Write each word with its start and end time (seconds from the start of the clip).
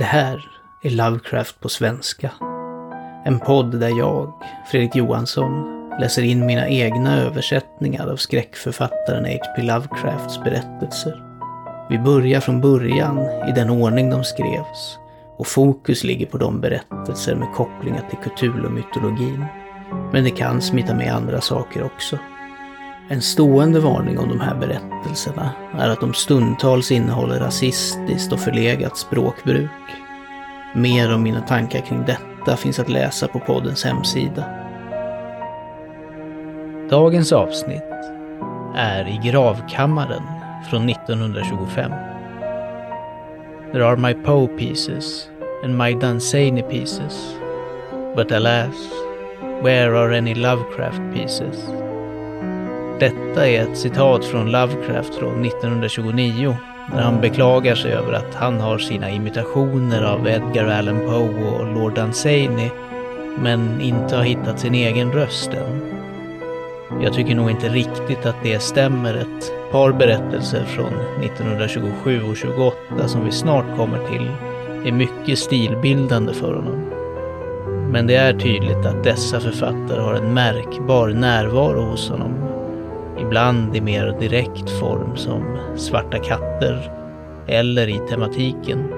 Det 0.00 0.06
här 0.06 0.48
är 0.82 0.90
Lovecraft 0.90 1.60
på 1.60 1.68
svenska. 1.68 2.30
En 3.24 3.38
podd 3.38 3.80
där 3.80 3.98
jag, 3.98 4.32
Fredrik 4.70 4.96
Johansson, 4.96 5.64
läser 6.00 6.22
in 6.22 6.46
mina 6.46 6.68
egna 6.68 7.16
översättningar 7.16 8.06
av 8.12 8.16
skräckförfattaren 8.16 9.24
H.P. 9.24 9.62
Lovecrafts 9.62 10.42
berättelser. 10.44 11.22
Vi 11.90 11.98
börjar 11.98 12.40
från 12.40 12.60
början 12.60 13.18
i 13.48 13.52
den 13.54 13.70
ordning 13.70 14.10
de 14.10 14.24
skrevs 14.24 14.98
och 15.38 15.46
fokus 15.46 16.04
ligger 16.04 16.26
på 16.26 16.38
de 16.38 16.60
berättelser 16.60 17.34
med 17.34 17.54
kopplingar 17.54 18.04
till 18.10 18.18
Cthulhu-mytologin. 18.18 19.44
Men 20.12 20.24
det 20.24 20.30
kan 20.30 20.62
smita 20.62 20.94
med 20.94 21.14
andra 21.14 21.40
saker 21.40 21.82
också. 21.82 22.18
En 23.12 23.22
stående 23.22 23.80
varning 23.80 24.18
om 24.18 24.28
de 24.28 24.40
här 24.40 24.54
berättelserna 24.54 25.50
är 25.78 25.88
att 25.88 26.00
de 26.00 26.14
stundtals 26.14 26.92
innehåller 26.92 27.40
rasistiskt 27.40 28.32
och 28.32 28.40
förlegat 28.40 28.98
språkbruk. 28.98 29.70
Mer 30.74 31.14
om 31.14 31.22
mina 31.22 31.40
tankar 31.40 31.80
kring 31.80 32.04
detta 32.06 32.56
finns 32.56 32.78
att 32.78 32.88
läsa 32.88 33.28
på 33.28 33.38
poddens 33.38 33.84
hemsida. 33.84 34.44
Dagens 36.90 37.32
avsnitt 37.32 37.82
är 38.76 39.08
i 39.08 39.30
gravkammaren 39.30 40.22
från 40.70 40.88
1925. 40.88 41.92
There 43.72 43.86
are 43.86 43.96
my 43.96 44.14
Poe 44.14 44.46
pieces 44.46 45.28
and 45.64 45.78
my 45.78 45.94
Dunsany 45.94 46.62
pieces. 46.62 47.34
But 48.16 48.32
alas, 48.32 48.74
where 49.62 49.96
are 49.96 50.18
any 50.18 50.34
Lovecraft 50.34 51.14
pieces? 51.14 51.79
Detta 53.00 53.48
är 53.48 53.62
ett 53.62 53.78
citat 53.78 54.24
från 54.24 54.50
Lovecraft 54.52 55.14
från 55.14 55.44
1929 55.44 56.56
när 56.92 57.02
han 57.02 57.20
beklagar 57.20 57.74
sig 57.74 57.92
över 57.92 58.12
att 58.12 58.34
han 58.34 58.60
har 58.60 58.78
sina 58.78 59.10
imitationer 59.10 60.02
av 60.02 60.28
Edgar 60.28 60.66
Allan 60.66 60.98
Poe 60.98 61.50
och 61.50 61.74
Lord 61.74 61.94
Dunsany 61.94 62.70
men 63.38 63.80
inte 63.80 64.16
har 64.16 64.22
hittat 64.22 64.60
sin 64.60 64.74
egen 64.74 65.12
röst 65.12 65.50
än. 65.54 65.80
Jag 67.02 67.12
tycker 67.12 67.34
nog 67.34 67.50
inte 67.50 67.68
riktigt 67.68 68.26
att 68.26 68.42
det 68.42 68.62
stämmer. 68.62 69.14
Ett 69.14 69.72
par 69.72 69.92
berättelser 69.92 70.64
från 70.64 70.92
1927 71.22 72.22
och 72.22 72.36
28 72.36 73.08
som 73.08 73.24
vi 73.24 73.32
snart 73.32 73.76
kommer 73.76 73.98
till 74.08 74.30
är 74.86 74.92
mycket 74.92 75.38
stilbildande 75.38 76.32
för 76.32 76.54
honom. 76.54 76.90
Men 77.92 78.06
det 78.06 78.14
är 78.14 78.32
tydligt 78.32 78.86
att 78.86 79.04
dessa 79.04 79.40
författare 79.40 80.00
har 80.00 80.14
en 80.14 80.34
märkbar 80.34 81.08
närvaro 81.08 81.80
hos 81.80 82.10
honom. 82.10 82.49
Ibland 83.30 83.76
i 83.76 83.80
mer 83.80 84.16
direkt 84.20 84.70
form 84.70 85.16
som 85.16 85.58
Svarta 85.76 86.18
katter 86.18 86.92
eller 87.48 87.88
i 87.88 87.98
tematiken. 88.08 88.92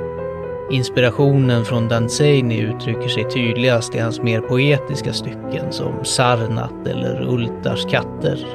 Inspirationen 0.70 1.64
från 1.64 1.88
Danzini 1.88 2.58
uttrycker 2.58 3.08
sig 3.08 3.30
tydligast 3.30 3.94
i 3.94 3.98
hans 3.98 4.22
mer 4.22 4.40
poetiska 4.40 5.12
stycken 5.12 5.72
som 5.72 6.04
Sarnat 6.04 6.86
eller 6.86 7.28
Ultars 7.28 7.84
katter. 7.84 8.46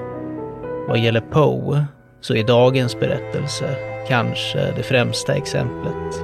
Vad 0.87 0.99
gäller 0.99 1.21
Poe 1.21 1.85
så 2.21 2.35
är 2.35 2.43
dagens 2.43 2.99
berättelse 2.99 3.75
kanske 4.07 4.71
det 4.75 4.83
främsta 4.83 5.35
exemplet. 5.35 6.23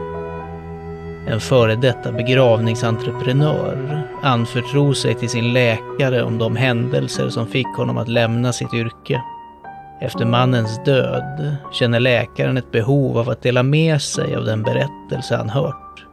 En 1.27 1.39
före 1.39 1.75
detta 1.75 2.11
begravningsentreprenör 2.11 4.07
anförtror 4.21 4.93
sig 4.93 5.13
till 5.13 5.29
sin 5.29 5.53
läkare 5.53 6.23
om 6.23 6.37
de 6.37 6.55
händelser 6.55 7.29
som 7.29 7.47
fick 7.47 7.67
honom 7.77 7.97
att 7.97 8.07
lämna 8.09 8.53
sitt 8.53 8.73
yrke. 8.73 9.21
Efter 10.03 10.25
mannens 10.25 10.83
död 10.83 11.55
känner 11.71 11.99
läkaren 11.99 12.57
ett 12.57 12.71
behov 12.71 13.17
av 13.17 13.29
att 13.29 13.41
dela 13.41 13.63
med 13.63 14.01
sig 14.01 14.35
av 14.35 14.45
den 14.45 14.63
berättelse 14.63 15.35
han 15.35 15.49
hört. 15.49 16.05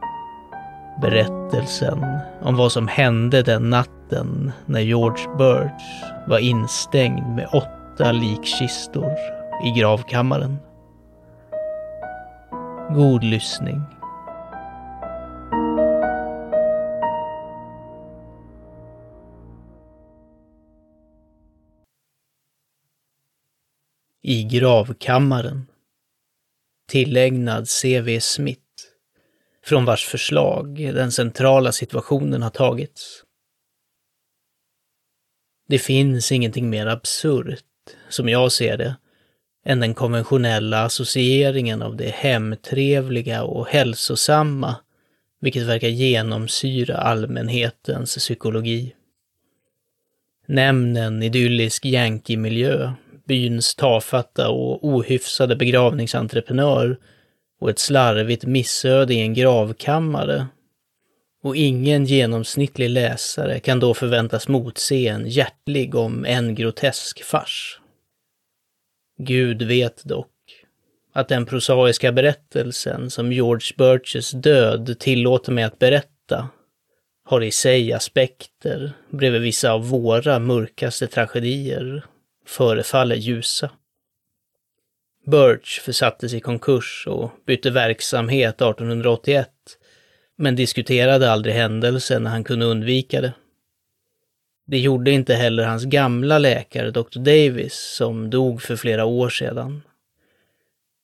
Berättelsen 1.01 2.05
om 2.41 2.55
vad 2.55 2.71
som 2.71 2.87
hände 2.87 3.41
den 3.41 3.69
natten 3.69 4.51
när 4.65 4.79
George 4.79 5.35
Birch 5.37 6.03
var 6.27 6.39
instängd 6.39 7.35
med 7.35 7.47
åtta 7.53 8.11
likkistor 8.11 9.11
i 9.65 9.79
gravkammaren. 9.79 10.57
God 12.95 13.23
lyssning. 13.23 13.81
I 24.31 24.43
gravkammaren. 24.43 25.67
Tillägnad 26.87 27.69
C.V. 27.69 28.21
Smith 28.21 28.61
från 29.65 29.85
vars 29.85 30.05
förslag 30.05 30.75
den 30.77 31.11
centrala 31.11 31.71
situationen 31.71 32.41
har 32.41 32.49
tagits. 32.49 33.23
Det 35.67 35.79
finns 35.79 36.31
ingenting 36.31 36.69
mer 36.69 36.87
absurt, 36.87 37.65
som 38.09 38.29
jag 38.29 38.51
ser 38.51 38.77
det, 38.77 38.95
än 39.65 39.79
den 39.79 39.93
konventionella 39.93 40.83
associeringen 40.83 41.81
av 41.81 41.95
det 41.95 42.09
hemtrevliga 42.09 43.43
och 43.43 43.67
hälsosamma, 43.67 44.75
vilket 45.41 45.63
verkar 45.63 45.87
genomsyra 45.87 46.97
allmänhetens 46.97 48.15
psykologi. 48.17 48.95
Nämn 50.47 50.97
en 50.97 51.23
idyllisk 51.23 51.85
yankee-miljö, 51.85 52.93
byns 53.31 53.75
tafatta 53.75 54.49
och 54.49 54.85
ohyfsade 54.85 55.55
begravningsentreprenör 55.55 56.97
och 57.59 57.69
ett 57.69 57.79
slarvigt 57.79 58.45
missöde 58.45 59.13
i 59.13 59.19
en 59.21 59.33
gravkammare. 59.33 60.47
Och 61.43 61.55
ingen 61.55 62.05
genomsnittlig 62.05 62.89
läsare 62.89 63.59
kan 63.59 63.79
då 63.79 63.93
förväntas 63.93 64.47
motse 64.47 65.07
en 65.07 65.29
hjärtlig 65.29 65.95
om 65.95 66.25
en 66.25 66.55
grotesk 66.55 67.23
fars. 67.23 67.79
Gud 69.17 69.61
vet 69.61 70.03
dock 70.03 70.27
att 71.13 71.27
den 71.27 71.45
prosaiska 71.45 72.11
berättelsen 72.11 73.09
som 73.09 73.31
George 73.31 73.75
Birches 73.77 74.31
död 74.31 74.99
tillåter 74.99 75.51
mig 75.51 75.63
att 75.63 75.79
berätta 75.79 76.49
har 77.25 77.41
i 77.41 77.51
sig 77.51 77.93
aspekter 77.93 78.93
bredvid 79.09 79.41
vissa 79.41 79.71
av 79.71 79.89
våra 79.89 80.39
mörkaste 80.39 81.07
tragedier 81.07 82.05
förefaller 82.45 83.15
ljusa. 83.15 83.69
Birch 85.25 85.81
försattes 85.81 86.33
i 86.33 86.39
konkurs 86.39 87.07
och 87.07 87.31
bytte 87.45 87.69
verksamhet 87.69 88.55
1881, 88.61 89.49
men 90.37 90.55
diskuterade 90.55 91.31
aldrig 91.31 91.55
händelsen 91.55 92.23
när 92.23 92.31
han 92.31 92.43
kunde 92.43 92.65
undvika 92.65 93.21
det. 93.21 93.33
Det 94.67 94.79
gjorde 94.79 95.11
inte 95.11 95.33
heller 95.33 95.63
hans 95.63 95.85
gamla 95.85 96.39
läkare, 96.39 96.91
Dr. 96.91 97.19
Davis, 97.19 97.93
som 97.97 98.29
dog 98.29 98.61
för 98.61 98.75
flera 98.75 99.05
år 99.05 99.29
sedan. 99.29 99.81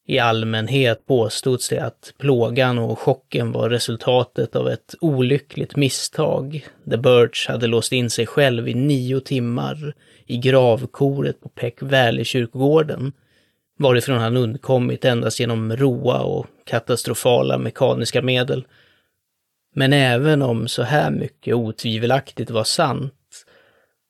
I 0.10 0.20
allmänhet 0.20 1.06
påstods 1.06 1.70
det 1.70 1.80
att 1.80 2.14
plågan 2.18 2.80
och 2.80 3.00
chocken 3.00 3.52
var 3.52 3.70
resultatet 3.70 4.56
av 4.56 4.68
ett 4.68 4.96
olyckligt 5.02 5.76
misstag, 5.76 6.68
där 6.84 6.98
Birch 6.98 7.48
hade 7.48 7.68
låst 7.68 7.92
in 7.92 8.10
sig 8.10 8.26
själv 8.26 8.68
i 8.68 8.74
nio 8.74 9.20
timmar 9.20 9.94
i 10.28 10.38
gravkoret 10.38 11.42
på 11.42 11.50
Peck 11.50 11.82
Valley-kyrkogården 11.82 13.12
varifrån 13.80 14.18
han 14.18 14.38
undkommit 14.38 15.06
endast 15.06 15.40
genom 15.40 15.76
roa 15.76 16.20
och 16.20 16.46
katastrofala 16.66 17.58
mekaniska 17.58 18.22
medel. 18.22 18.66
Men 19.74 19.94
även 19.94 20.42
om 20.42 20.68
så 20.68 20.84
här 20.84 21.12
mycket 21.12 21.56
otvivelaktigt 21.56 22.50
var 22.50 22.64
sant, 22.64 23.14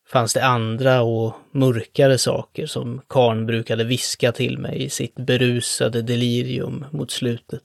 fanns 0.07 0.33
det 0.33 0.45
andra 0.45 1.01
och 1.01 1.33
mörkare 1.51 2.17
saker 2.17 2.65
som 2.65 3.01
karn 3.07 3.45
brukade 3.45 3.83
viska 3.83 4.31
till 4.31 4.57
mig 4.57 4.83
i 4.83 4.89
sitt 4.89 5.15
berusade 5.15 6.01
delirium 6.01 6.85
mot 6.91 7.11
slutet. 7.11 7.63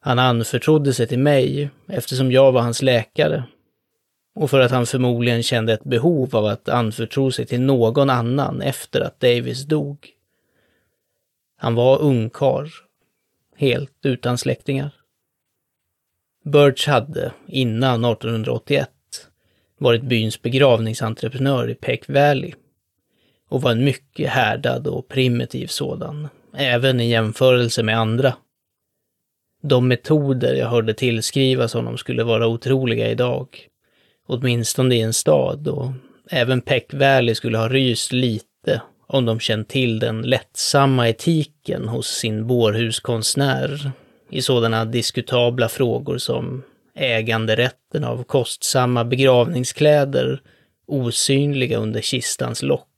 Han 0.00 0.18
anförtrodde 0.18 0.94
sig 0.94 1.06
till 1.06 1.18
mig 1.18 1.70
eftersom 1.88 2.32
jag 2.32 2.52
var 2.52 2.60
hans 2.60 2.82
läkare 2.82 3.44
och 4.34 4.50
för 4.50 4.60
att 4.60 4.70
han 4.70 4.86
förmodligen 4.86 5.42
kände 5.42 5.72
ett 5.72 5.84
behov 5.84 6.36
av 6.36 6.46
att 6.46 6.68
anförtro 6.68 7.30
sig 7.30 7.46
till 7.46 7.60
någon 7.60 8.10
annan 8.10 8.62
efter 8.62 9.00
att 9.00 9.20
Davis 9.20 9.64
dog. 9.64 10.08
Han 11.56 11.74
var 11.74 12.02
ungkar, 12.02 12.70
helt 13.56 13.98
utan 14.02 14.38
släktingar. 14.38 14.90
Birch 16.44 16.88
hade, 16.88 17.32
innan 17.46 18.04
1881, 18.04 18.90
varit 19.78 20.02
byns 20.02 20.42
begravningsentreprenör 20.42 21.70
i 21.70 21.74
Peck 21.74 22.08
Valley 22.08 22.52
och 23.48 23.62
var 23.62 23.70
en 23.70 23.84
mycket 23.84 24.30
härdad 24.30 24.86
och 24.86 25.08
primitiv 25.08 25.66
sådan, 25.66 26.28
även 26.56 27.00
i 27.00 27.08
jämförelse 27.08 27.82
med 27.82 27.98
andra. 27.98 28.34
De 29.62 29.88
metoder 29.88 30.54
jag 30.54 30.68
hörde 30.68 30.94
tillskrivas 30.94 31.74
honom 31.74 31.98
skulle 31.98 32.24
vara 32.24 32.46
otroliga 32.46 33.10
idag, 33.10 33.68
åtminstone 34.26 34.94
i 34.94 35.00
en 35.00 35.12
stad, 35.12 35.68
och 35.68 35.92
även 36.30 36.60
Peck 36.60 36.94
Valley 36.94 37.34
skulle 37.34 37.58
ha 37.58 37.68
ryst 37.68 38.12
lite 38.12 38.82
om 39.06 39.24
de 39.24 39.40
känt 39.40 39.68
till 39.68 39.98
den 39.98 40.22
lättsamma 40.22 41.08
etiken 41.08 41.88
hos 41.88 42.06
sin 42.08 42.46
bårhuskonstnär 42.46 43.90
i 44.30 44.42
sådana 44.42 44.84
diskutabla 44.84 45.68
frågor 45.68 46.18
som 46.18 46.62
äganderätten 46.94 48.04
av 48.04 48.24
kostsamma 48.24 49.04
begravningskläder 49.04 50.40
osynliga 50.86 51.78
under 51.78 52.00
kistans 52.00 52.62
lock 52.62 52.88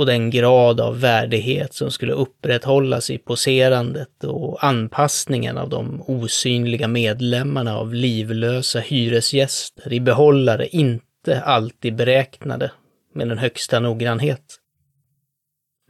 och 0.00 0.06
den 0.06 0.30
grad 0.30 0.80
av 0.80 1.00
värdighet 1.00 1.74
som 1.74 1.90
skulle 1.90 2.12
upprätthållas 2.12 3.10
i 3.10 3.18
poserandet 3.18 4.24
och 4.24 4.64
anpassningen 4.64 5.58
av 5.58 5.68
de 5.68 6.02
osynliga 6.06 6.88
medlemmarna 6.88 7.78
av 7.78 7.94
livlösa 7.94 8.80
hyresgäster 8.80 9.92
i 9.92 10.00
behållare 10.00 10.66
inte 10.66 11.40
alltid 11.40 11.96
beräknade 11.96 12.70
med 13.14 13.28
den 13.28 13.38
högsta 13.38 13.80
noggrannhet. 13.80 14.56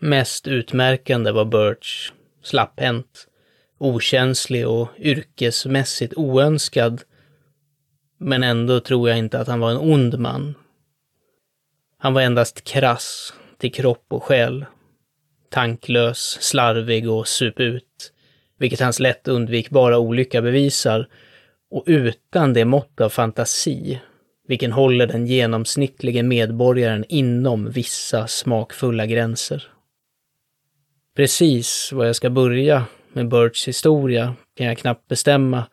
Mest 0.01 0.47
utmärkande 0.47 1.31
var 1.31 1.45
Birch 1.45 2.13
slapphänt, 2.43 3.27
okänslig 3.79 4.69
och 4.69 4.89
yrkesmässigt 4.99 6.15
oönskad. 6.17 7.03
Men 8.19 8.43
ändå 8.43 8.81
tror 8.81 9.09
jag 9.09 9.19
inte 9.19 9.39
att 9.39 9.49
han 9.49 9.61
var 9.61 9.71
en 9.71 9.77
ond 9.77 10.19
man. 10.19 10.55
Han 11.99 12.15
var 12.15 12.21
endast 12.21 12.65
krass 12.65 13.33
till 13.61 13.73
kropp 13.73 14.07
och 14.09 14.23
själ. 14.23 14.67
Tanklös, 15.51 16.39
slarvig 16.41 17.11
och 17.11 17.29
sup 17.29 17.61
ut, 17.61 18.13
vilket 18.59 18.81
hans 18.81 19.01
lätt 19.01 19.29
undvikbara 19.29 19.99
olycka 19.99 20.43
bevisar, 20.43 21.09
och 21.71 21.85
utan 21.87 22.53
det 22.53 22.65
mått 22.65 23.01
av 23.01 23.09
fantasi 23.09 24.01
vilken 24.51 24.73
håller 24.73 25.07
den 25.07 25.27
genomsnittlige 25.27 26.23
medborgaren 26.23 27.05
inom 27.09 27.71
vissa 27.71 28.27
smakfulla 28.27 29.07
gränser. 29.07 29.67
Precis 31.17 31.93
var 31.93 32.05
jag 32.05 32.17
ska 32.17 32.31
börja 32.31 32.85
med 33.13 33.29
Birchs 33.29 33.69
historia 33.69 34.35
kan 34.57 34.67
jag 34.67 34.79
knappt 34.79 35.09
bestämma, 35.09 35.67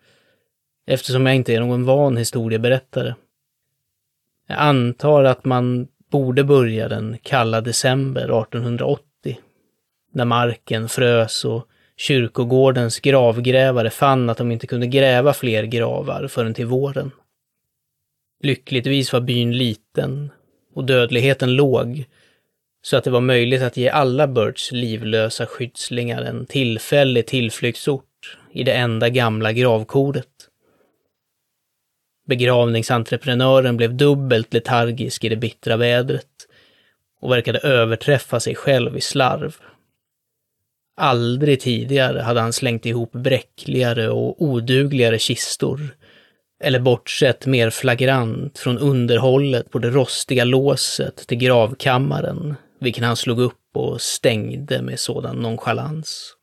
eftersom 0.88 1.26
jag 1.26 1.36
inte 1.36 1.54
är 1.54 1.60
någon 1.60 1.86
van 1.86 2.18
historieberättare. 2.18 3.16
Jag 4.48 4.58
antar 4.60 5.24
att 5.24 5.46
man 5.46 5.88
borde 6.10 6.44
börja 6.44 6.88
den 6.88 7.18
kalla 7.22 7.62
december 7.62 8.22
1880, 8.22 9.40
när 10.14 10.26
marken 10.26 10.90
frös 10.90 11.46
och 11.46 11.68
kyrkogårdens 11.98 13.00
gravgrävare 13.00 13.90
fann 13.90 14.30
att 14.30 14.38
de 14.38 14.52
inte 14.52 14.68
kunde 14.68 14.88
gräva 14.88 15.34
fler 15.34 15.64
gravar 15.64 16.28
förrän 16.28 16.54
till 16.54 16.66
våren. 16.66 17.12
Lyckligtvis 18.44 19.14
var 19.14 19.20
byn 19.20 19.58
liten 19.58 20.32
och 20.74 20.86
dödligheten 20.86 21.56
låg, 21.56 22.06
så 22.82 22.98
att 22.98 23.04
det 23.04 23.10
var 23.10 23.22
möjligt 23.22 23.62
att 23.62 23.78
ge 23.78 23.90
alla 23.90 24.28
Birds 24.28 24.72
livlösa 24.72 25.46
skyddslingar 25.46 26.22
en 26.22 26.46
tillfällig 26.46 27.26
tillflyktsort 27.26 28.38
i 28.52 28.64
det 28.64 28.74
enda 28.74 29.10
gamla 29.10 29.54
gravkoret. 29.54 30.28
Begravningsentreprenören 32.28 33.78
blev 33.78 33.96
dubbelt 33.96 34.54
letargisk 34.54 35.24
i 35.24 35.30
det 35.30 35.36
bittra 35.36 35.78
vädret 35.78 36.48
och 37.22 37.32
verkade 37.32 37.60
överträffa 37.60 38.40
sig 38.40 38.56
själv 38.56 38.98
i 38.98 39.02
slarv. 39.02 39.56
Aldrig 40.98 41.60
tidigare 41.60 42.20
hade 42.20 42.42
han 42.42 42.54
slängt 42.54 42.86
ihop 42.86 43.12
bräckligare 43.12 44.10
och 44.10 44.42
odugligare 44.42 45.20
kistor, 45.20 45.80
eller 46.64 46.80
bortsett 46.80 47.46
mer 47.46 47.70
flagrant 47.70 48.60
från 48.60 48.78
underhållet 48.78 49.72
på 49.72 49.80
det 49.80 49.90
rostiga 49.90 50.44
låset 50.44 51.28
till 51.28 51.38
gravkammaren, 51.38 52.56
vilken 52.80 53.04
han 53.04 53.16
slog 53.16 53.40
upp 53.40 53.68
och 53.74 54.02
stängde 54.02 54.82
med 54.82 55.00
sådan 55.00 55.36
nonchalans. 55.36 56.34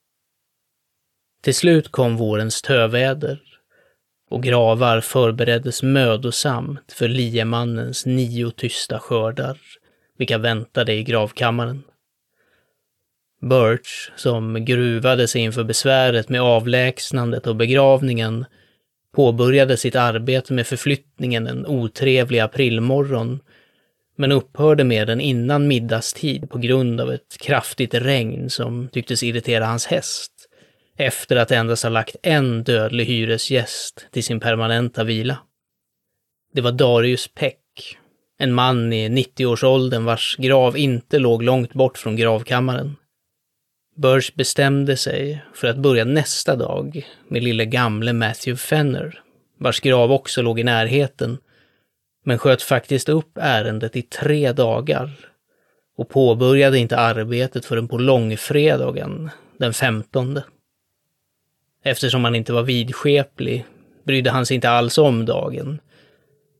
Till 1.42 1.54
slut 1.54 1.88
kom 1.88 2.16
vårens 2.16 2.62
töväder 2.62 3.53
och 4.34 4.42
gravar 4.42 5.00
förbereddes 5.00 5.82
mödosamt 5.82 6.92
för 6.92 7.08
liemannens 7.08 8.06
nio 8.06 8.50
tysta 8.50 8.98
skördar, 8.98 9.58
vilka 10.18 10.38
väntade 10.38 10.92
i 10.92 11.04
gravkammaren. 11.04 11.82
Birch, 13.40 14.12
som 14.16 14.64
gruvade 14.64 15.28
sig 15.28 15.42
inför 15.42 15.64
besväret 15.64 16.28
med 16.28 16.40
avlägsnandet 16.40 17.46
och 17.46 17.56
begravningen, 17.56 18.44
påbörjade 19.14 19.76
sitt 19.76 19.96
arbete 19.96 20.52
med 20.52 20.66
förflyttningen 20.66 21.46
en 21.46 21.66
otrevlig 21.66 22.38
aprilmorgon, 22.38 23.40
men 24.16 24.32
upphörde 24.32 24.84
med 24.84 25.06
den 25.06 25.20
innan 25.20 25.68
middagstid 25.68 26.50
på 26.50 26.58
grund 26.58 27.00
av 27.00 27.12
ett 27.12 27.36
kraftigt 27.40 27.94
regn 27.94 28.50
som 28.50 28.88
tycktes 28.88 29.22
irritera 29.22 29.66
hans 29.66 29.86
häst 29.86 30.33
efter 30.96 31.36
att 31.36 31.50
endast 31.50 31.82
ha 31.82 31.90
lagt 31.90 32.16
en 32.22 32.64
dödlig 32.64 33.04
hyresgäst 33.04 34.06
till 34.10 34.24
sin 34.24 34.40
permanenta 34.40 35.04
vila. 35.04 35.38
Det 36.52 36.60
var 36.60 36.72
Darius 36.72 37.28
Peck, 37.34 37.58
en 38.38 38.54
man 38.54 38.92
i 38.92 39.08
90-årsåldern 39.08 40.04
vars 40.04 40.36
grav 40.36 40.76
inte 40.76 41.18
låg 41.18 41.42
långt 41.42 41.74
bort 41.74 41.98
från 41.98 42.16
gravkammaren. 42.16 42.96
Burge 43.96 44.32
bestämde 44.34 44.96
sig 44.96 45.44
för 45.54 45.68
att 45.68 45.76
börja 45.76 46.04
nästa 46.04 46.56
dag 46.56 47.06
med 47.28 47.42
lille 47.42 47.64
gamle 47.64 48.12
Matthew 48.12 48.56
Fenner, 48.56 49.20
vars 49.58 49.80
grav 49.80 50.12
också 50.12 50.42
låg 50.42 50.60
i 50.60 50.64
närheten, 50.64 51.38
men 52.24 52.38
sköt 52.38 52.62
faktiskt 52.62 53.08
upp 53.08 53.38
ärendet 53.40 53.96
i 53.96 54.02
tre 54.02 54.52
dagar 54.52 55.10
och 55.96 56.08
påbörjade 56.08 56.78
inte 56.78 56.98
arbetet 56.98 57.64
förrän 57.64 57.88
på 57.88 57.98
långfredagen 57.98 59.30
den 59.58 59.74
15. 59.74 60.40
Eftersom 61.86 62.24
han 62.24 62.34
inte 62.34 62.52
var 62.52 62.62
vidskeplig 62.62 63.64
brydde 64.04 64.30
han 64.30 64.46
sig 64.46 64.54
inte 64.54 64.70
alls 64.70 64.98
om 64.98 65.24
dagen. 65.24 65.80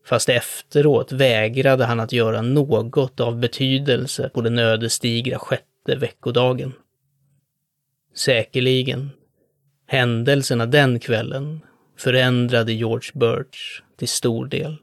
Fast 0.05 0.29
efteråt 0.29 1.11
vägrade 1.11 1.85
han 1.85 1.99
att 1.99 2.11
göra 2.11 2.41
något 2.41 3.19
av 3.19 3.39
betydelse 3.39 4.29
på 4.29 4.41
den 4.41 4.59
ödesdigra 4.59 5.39
sjätte 5.39 5.95
veckodagen. 5.95 6.73
Säkerligen, 8.15 9.09
händelserna 9.87 10.65
den 10.65 10.99
kvällen 10.99 11.59
förändrade 11.97 12.73
George 12.73 13.11
Birch 13.13 13.81
till 13.97 14.07
stor 14.07 14.45
del. 14.45 14.77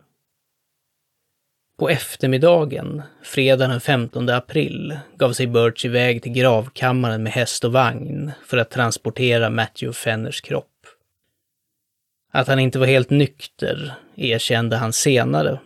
På 1.79 1.89
eftermiddagen, 1.89 3.03
fredagen 3.23 3.71
den 3.71 3.81
15 3.81 4.29
april, 4.29 4.99
gav 5.17 5.33
sig 5.33 5.47
Birch 5.47 5.85
iväg 5.85 6.23
till 6.23 6.33
gravkammaren 6.33 7.23
med 7.23 7.33
häst 7.33 7.65
och 7.65 7.73
vagn 7.73 8.33
för 8.47 8.57
att 8.57 8.71
transportera 8.71 9.51
Matthew 9.51 9.93
Fenners 9.93 10.41
kropp. 10.41 10.67
Att 12.33 12.49
han 12.49 12.59
inte 12.59 12.79
var 12.79 12.87
helt 12.87 13.11
nykter 13.11 13.95
erkände 14.17 14.77
han 14.77 14.93
senare, 14.93 15.61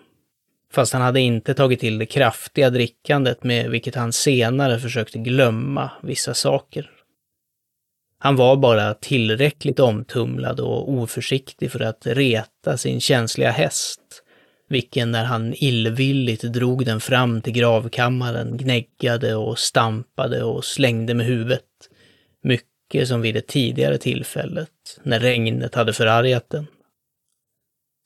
fast 0.73 0.93
han 0.93 1.03
hade 1.03 1.21
inte 1.21 1.55
tagit 1.55 1.81
till 1.81 1.99
det 1.99 2.07
kraftiga 2.07 2.71
drickandet 2.71 3.45
med 3.45 3.71
vilket 3.71 3.95
han 3.95 4.13
senare 4.13 4.79
försökte 4.79 5.19
glömma 5.19 5.91
vissa 6.03 6.35
saker. 6.35 6.91
Han 8.19 8.37
var 8.37 8.57
bara 8.57 8.95
tillräckligt 8.95 9.81
omtumlad 9.81 10.61
och 10.61 10.91
oförsiktig 10.91 11.73
för 11.73 11.81
att 11.81 12.07
reta 12.07 12.77
sin 12.77 13.01
känsliga 13.01 13.51
häst 13.51 14.23
vilken 14.69 15.13
när 15.13 15.25
han 15.25 15.55
illvilligt 15.57 16.43
drog 16.43 16.85
den 16.85 17.01
fram 17.01 17.43
till 17.43 17.53
gravkammaren 17.53 18.57
gnäggade 18.57 19.35
och 19.35 19.59
stampade 19.59 20.43
och 20.43 20.65
slängde 20.65 21.15
med 21.15 21.27
huvudet. 21.27 21.63
Mycket 22.43 23.09
som 23.09 23.21
vid 23.21 23.35
det 23.35 23.47
tidigare 23.47 23.99
tillfället, 23.99 25.01
när 25.03 25.21
regnet 25.21 25.75
hade 25.75 25.93
förargat 25.93 26.51
den. 26.51 26.67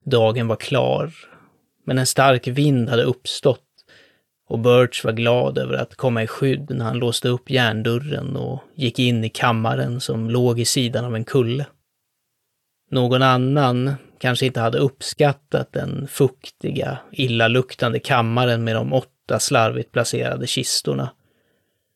Dagen 0.04 0.48
var 0.48 0.56
klar, 0.56 1.12
men 1.84 1.98
en 1.98 2.06
stark 2.06 2.46
vind 2.46 2.88
hade 2.88 3.02
uppstått 3.02 3.64
och 4.50 4.58
Birch 4.58 5.04
var 5.04 5.12
glad 5.12 5.58
över 5.58 5.74
att 5.74 5.96
komma 5.96 6.22
i 6.22 6.26
skydd 6.26 6.70
när 6.70 6.84
han 6.84 6.98
låste 6.98 7.28
upp 7.28 7.50
järndörren 7.50 8.36
och 8.36 8.62
gick 8.74 8.98
in 8.98 9.24
i 9.24 9.28
kammaren 9.28 10.00
som 10.00 10.30
låg 10.30 10.60
i 10.60 10.64
sidan 10.64 11.04
av 11.04 11.16
en 11.16 11.24
kulle. 11.24 11.66
Någon 12.90 13.22
annan 13.22 13.94
kanske 14.18 14.46
inte 14.46 14.60
hade 14.60 14.78
uppskattat 14.78 15.72
den 15.72 16.08
fuktiga, 16.08 16.98
illaluktande 17.12 17.98
kammaren 17.98 18.64
med 18.64 18.76
de 18.76 18.92
åtta 18.92 19.38
slarvigt 19.38 19.92
placerade 19.92 20.46
kistorna. 20.46 21.10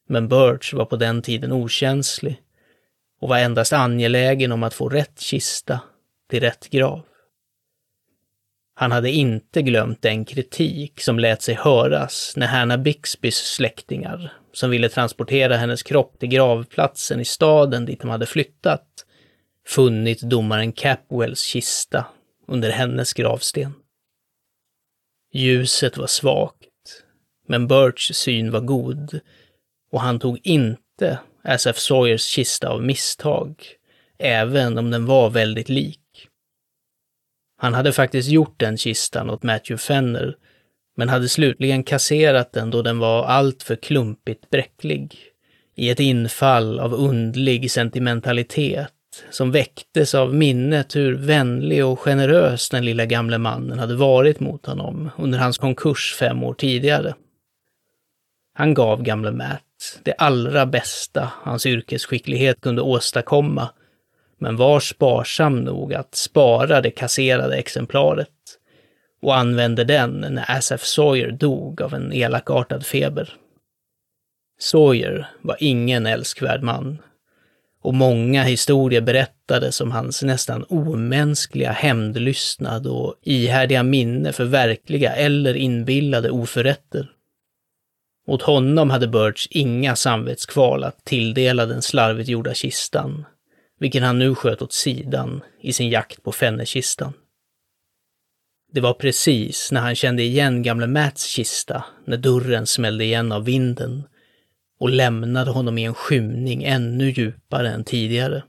Men 0.09 0.29
Birch 0.29 0.75
var 0.75 0.85
på 0.85 0.97
den 0.97 1.23
tiden 1.23 1.53
okänslig 1.53 2.41
och 3.21 3.29
var 3.29 3.39
endast 3.39 3.73
angelägen 3.73 4.53
om 4.53 4.63
att 4.63 4.75
få 4.75 4.89
rätt 4.89 5.21
kista 5.21 5.81
till 6.31 6.41
rätt 6.41 6.71
grav. 6.71 7.03
Han 8.75 8.93
hade 8.93 9.11
inte 9.11 9.63
glömt 9.63 10.03
den 10.03 10.25
kritik 10.25 11.01
som 11.01 11.19
lät 11.19 11.43
sig 11.43 11.55
höras 11.55 12.33
när 12.37 12.47
Hanna 12.47 12.79
Bixbys 12.79 13.37
släktingar, 13.37 14.33
som 14.53 14.71
ville 14.71 14.89
transportera 14.89 15.57
hennes 15.57 15.83
kropp 15.83 16.19
till 16.19 16.29
gravplatsen 16.29 17.21
i 17.21 17.25
staden 17.25 17.85
dit 17.85 18.01
de 18.01 18.11
hade 18.11 18.27
flyttat, 18.27 19.04
funnit 19.67 20.21
domaren 20.21 20.73
Capwells 20.73 21.43
kista 21.43 22.07
under 22.47 22.71
hennes 22.71 23.13
gravsten. 23.13 23.75
Ljuset 25.33 25.97
var 25.97 26.07
svagt, 26.07 27.05
men 27.49 27.69
Birchs 27.69 28.17
syn 28.17 28.51
var 28.51 28.61
god 28.61 29.21
och 29.91 30.01
han 30.01 30.19
tog 30.19 30.41
inte 30.43 31.19
SF 31.45 31.79
Sawyers 31.79 32.25
kista 32.25 32.69
av 32.69 32.83
misstag, 32.83 33.55
även 34.19 34.79
om 34.79 34.91
den 34.91 35.07
var 35.07 35.31
väldigt 35.31 35.69
lik. 35.69 36.01
Han 37.57 37.75
hade 37.75 37.93
faktiskt 37.93 38.29
gjort 38.29 38.61
den 38.61 38.79
kistan 38.79 39.31
åt 39.31 39.43
Matthew 39.43 39.79
Fenner, 39.79 40.37
men 40.97 41.09
hade 41.09 41.29
slutligen 41.29 41.85
kasserat 41.85 42.53
den 42.53 42.71
då 42.71 42.83
den 42.83 42.99
var 42.99 43.25
alltför 43.25 43.77
klumpigt 43.77 44.51
bräcklig. 44.51 45.19
I 45.75 45.91
ett 45.91 46.01
infall 46.01 46.81
av 46.81 46.95
undlig 46.95 47.71
sentimentalitet 47.71 48.94
som 49.31 49.51
väcktes 49.51 50.15
av 50.15 50.35
minnet 50.35 50.97
hur 50.97 51.15
vänlig 51.15 51.85
och 51.87 52.01
generös 52.01 52.69
den 52.69 52.85
lilla 52.85 53.07
gamle 53.07 53.39
mannen 53.39 53.79
hade 53.79 53.95
varit 53.95 54.41
mot 54.41 54.67
honom 54.67 55.11
under 55.19 55.39
hans 55.39 55.59
konkurs 55.59 56.17
fem 56.19 56.43
år 56.43 56.55
tidigare. 56.55 57.15
Han 58.55 58.75
gav 58.75 59.03
gamle 59.03 59.31
Matt 59.31 59.63
det 60.03 60.15
allra 60.19 60.67
bästa 60.67 61.33
hans 61.43 61.67
yrkesskicklighet 61.67 62.61
kunde 62.61 62.83
åstadkomma, 62.83 63.69
men 64.39 64.57
var 64.57 64.81
sparsam 64.81 65.61
nog 65.61 65.95
att 65.95 66.15
spara 66.15 66.81
det 66.81 66.91
kasserade 66.91 67.57
exemplaret 67.57 68.29
och 69.23 69.37
använde 69.37 69.85
den 69.85 70.21
när 70.31 70.51
Asaf 70.57 70.85
Sawyer 70.85 71.31
dog 71.31 71.83
av 71.83 71.95
en 71.95 72.13
elakartad 72.13 72.87
feber. 72.87 73.37
Sawyer 74.61 75.31
var 75.41 75.57
ingen 75.61 76.07
älskvärd 76.07 76.63
man 76.63 76.99
och 77.85 77.95
många 77.95 78.43
historier 78.43 79.01
berättades 79.01 79.81
om 79.81 79.91
hans 79.91 80.23
nästan 80.23 80.65
omänskliga 80.69 81.73
hämndlystnad 81.73 82.87
och 82.87 83.15
ihärdiga 83.23 83.83
minne 83.83 84.33
för 84.33 84.45
verkliga 84.45 85.13
eller 85.13 85.55
inbillade 85.55 86.31
oförrätter. 86.31 87.11
Mot 88.27 88.43
honom 88.43 88.91
hade 88.91 89.09
Birch 89.09 89.49
inga 89.51 89.97
samvetskval 89.97 90.85
att 90.85 91.05
tilldela 91.05 91.67
den 91.67 91.83
slarvigt 91.83 92.29
gjorda 92.29 92.55
kistan, 92.55 93.25
vilken 93.81 94.03
han 94.03 94.19
nu 94.19 94.35
sköt 94.35 94.63
åt 94.63 94.73
sidan 94.73 95.41
i 95.61 95.73
sin 95.73 95.91
jakt 95.91 96.23
på 96.23 96.33
fennekistan. 96.33 97.13
Det 98.73 98.81
var 98.81 98.95
precis 98.95 99.73
när 99.73 99.81
han 99.81 99.95
kände 99.95 100.23
igen 100.23 100.63
gamle 100.63 100.87
Mats 100.87 101.25
kista, 101.25 101.85
när 102.05 102.17
dörren 102.17 102.67
smällde 102.67 103.05
igen 103.05 103.33
av 103.33 103.45
vinden 103.45 104.03
och 104.85 104.91
lämnade 104.91 105.51
honom 105.51 105.79
i 105.79 105.85
en 105.85 105.95
skymning 105.95 106.65
ännu 106.65 107.11
djupare 107.11 107.71
än 107.71 107.85
tidigare. 107.85 108.43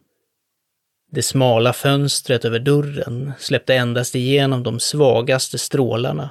Det 1.12 1.22
smala 1.22 1.74
fönstret 1.74 2.46
över 2.46 2.60
dörren 2.60 3.34
släppte 3.40 3.76
endast 3.76 4.16
igenom 4.16 4.64
de 4.64 4.80
svagaste 4.80 5.58
strålarna 5.58 6.30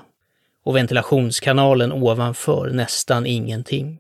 och 0.64 0.76
ventilationskanalen 0.76 1.92
ovanför 1.92 2.70
nästan 2.70 3.26
ingenting. 3.26 3.98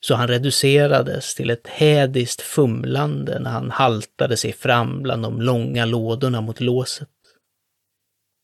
Så 0.00 0.14
han 0.14 0.28
reducerades 0.28 1.34
till 1.34 1.50
ett 1.50 1.66
hädiskt 1.66 2.40
fumlande 2.40 3.38
när 3.38 3.50
han 3.50 3.70
haltade 3.70 4.36
sig 4.36 4.52
fram 4.52 5.02
bland 5.02 5.22
de 5.22 5.40
långa 5.40 5.84
lådorna 5.84 6.40
mot 6.40 6.60
låset. 6.60 7.08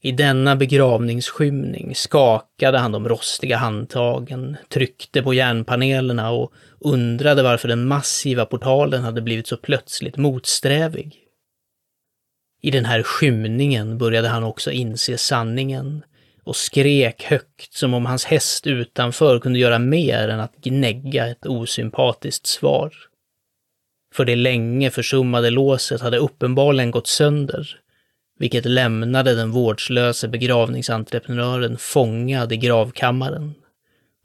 I 0.06 0.12
denna 0.12 0.56
begravningsskymning 0.56 1.94
skakade 1.94 2.78
han 2.78 2.92
de 2.92 3.08
rostiga 3.08 3.56
handtagen, 3.56 4.56
tryckte 4.68 5.22
på 5.22 5.34
järnpanelerna 5.34 6.30
och 6.30 6.52
undrade 6.80 7.42
varför 7.42 7.68
den 7.68 7.88
massiva 7.88 8.44
portalen 8.44 9.02
hade 9.02 9.22
blivit 9.22 9.46
så 9.46 9.56
plötsligt 9.56 10.16
motsträvig. 10.16 11.16
I 12.62 12.70
den 12.70 12.84
här 12.84 13.02
skymningen 13.02 13.98
började 13.98 14.28
han 14.28 14.44
också 14.44 14.70
inse 14.70 15.18
sanningen 15.18 16.04
och 16.44 16.56
skrek 16.56 17.22
högt 17.22 17.74
som 17.74 17.94
om 17.94 18.06
hans 18.06 18.24
häst 18.24 18.66
utanför 18.66 19.38
kunde 19.38 19.58
göra 19.58 19.78
mer 19.78 20.28
än 20.28 20.40
att 20.40 20.56
gnägga 20.56 21.26
ett 21.26 21.46
osympatiskt 21.46 22.46
svar. 22.46 22.94
För 24.14 24.24
det 24.24 24.36
länge 24.36 24.90
försummade 24.90 25.50
låset 25.50 26.00
hade 26.00 26.18
uppenbarligen 26.18 26.90
gått 26.90 27.06
sönder 27.06 27.80
vilket 28.38 28.64
lämnade 28.64 29.34
den 29.34 29.50
vårdslöse 29.50 30.28
begravningsentreprenören 30.28 31.78
fångad 31.78 32.52
i 32.52 32.56
gravkammaren. 32.56 33.54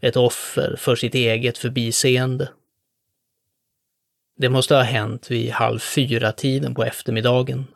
Ett 0.02 0.16
offer 0.16 0.76
för 0.78 0.96
sitt 0.96 1.16
eget 1.16 1.58
förbiseende. 1.58 2.50
Det 4.38 4.50
måste 4.50 4.76
ha 4.76 4.82
hänt 4.82 5.32
vid 5.32 5.52
halv 5.52 5.80
fyra-tiden 5.80 6.76
på 6.76 6.84
eftermiddagen. 6.84 7.68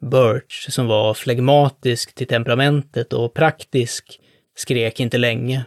Birch, 0.00 0.70
som 0.70 0.86
var 0.86 1.14
flegmatisk 1.14 2.14
till 2.14 2.26
temperamentet 2.26 3.12
och 3.12 3.34
praktisk, 3.34 4.20
skrek 4.56 5.00
inte 5.00 5.18
länge, 5.18 5.64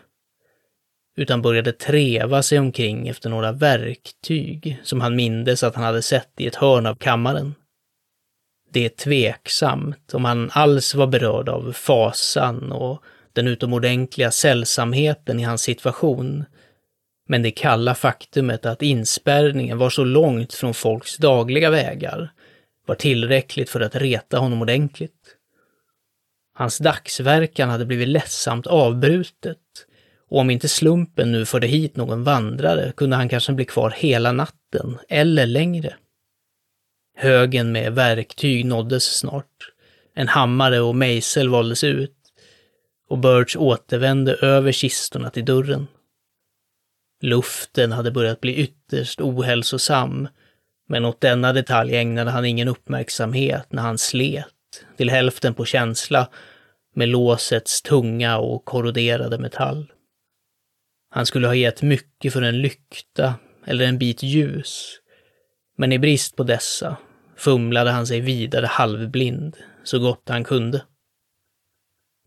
utan 1.15 1.41
började 1.41 1.71
treva 1.71 2.43
sig 2.43 2.59
omkring 2.59 3.07
efter 3.07 3.29
några 3.29 3.51
verktyg 3.51 4.79
som 4.83 5.01
han 5.01 5.15
mindes 5.15 5.63
att 5.63 5.75
han 5.75 5.83
hade 5.83 6.01
sett 6.01 6.31
i 6.37 6.47
ett 6.47 6.55
hörn 6.55 6.85
av 6.85 6.95
kammaren. 6.95 7.55
Det 8.73 8.85
är 8.85 8.89
tveksamt 8.89 10.13
om 10.13 10.25
han 10.25 10.49
alls 10.53 10.95
var 10.95 11.07
berörd 11.07 11.49
av 11.49 11.71
fasan 11.71 12.71
och 12.71 13.03
den 13.33 13.47
utomordentliga 13.47 14.31
sällsamheten 14.31 15.39
i 15.39 15.43
hans 15.43 15.61
situation. 15.61 16.45
Men 17.27 17.41
det 17.41 17.51
kalla 17.51 17.95
faktumet 17.95 18.65
att 18.65 18.81
inspärrningen 18.81 19.77
var 19.77 19.89
så 19.89 20.03
långt 20.03 20.53
från 20.53 20.73
folks 20.73 21.17
dagliga 21.17 21.69
vägar 21.69 22.31
var 22.85 22.95
tillräckligt 22.95 23.69
för 23.69 23.79
att 23.79 23.95
reta 23.95 24.37
honom 24.37 24.61
ordentligt. 24.61 25.37
Hans 26.53 26.77
dagsverkan 26.77 27.69
hade 27.69 27.85
blivit 27.85 28.07
ledsamt 28.07 28.67
avbrutet 28.67 29.57
och 30.29 30.39
om 30.39 30.49
inte 30.49 30.67
slumpen 30.67 31.31
nu 31.31 31.45
förde 31.45 31.67
hit 31.67 31.95
någon 31.95 32.23
vandrare 32.23 32.93
kunde 32.97 33.15
han 33.15 33.29
kanske 33.29 33.53
bli 33.53 33.65
kvar 33.65 33.93
hela 33.97 34.31
natten 34.31 34.97
eller 35.09 35.45
längre. 35.45 35.95
Högen 37.21 37.71
med 37.71 37.93
verktyg 37.93 38.65
nåddes 38.65 39.03
snart. 39.03 39.71
En 40.13 40.27
hammare 40.27 40.79
och 40.79 40.95
mejsel 40.95 41.49
valdes 41.49 41.83
ut 41.83 42.17
och 43.07 43.17
Birch 43.17 43.57
återvände 43.57 44.33
över 44.33 44.71
kistorna 44.71 45.29
till 45.29 45.45
dörren. 45.45 45.87
Luften 47.21 47.91
hade 47.91 48.11
börjat 48.11 48.41
bli 48.41 48.55
ytterst 48.55 49.21
ohälsosam, 49.21 50.27
men 50.87 51.05
åt 51.05 51.21
denna 51.21 51.53
detalj 51.53 51.95
ägnade 51.95 52.31
han 52.31 52.45
ingen 52.45 52.67
uppmärksamhet 52.67 53.67
när 53.69 53.81
han 53.81 53.97
slet, 53.97 54.47
till 54.97 55.09
hälften 55.09 55.53
på 55.53 55.65
känsla, 55.65 56.29
med 56.95 57.09
låsets 57.09 57.81
tunga 57.81 58.37
och 58.37 58.65
korroderade 58.65 59.37
metall. 59.37 59.91
Han 61.09 61.25
skulle 61.25 61.47
ha 61.47 61.55
gett 61.55 61.81
mycket 61.81 62.33
för 62.33 62.41
en 62.41 62.61
lykta 62.61 63.33
eller 63.65 63.85
en 63.85 63.97
bit 63.97 64.23
ljus, 64.23 64.99
men 65.77 65.91
i 65.91 65.99
brist 65.99 66.35
på 66.35 66.43
dessa 66.43 66.97
fumlade 67.41 67.91
han 67.91 68.07
sig 68.07 68.19
vidare 68.19 68.65
halvblind, 68.65 69.57
så 69.83 69.99
gott 69.99 70.29
han 70.29 70.43
kunde. 70.43 70.83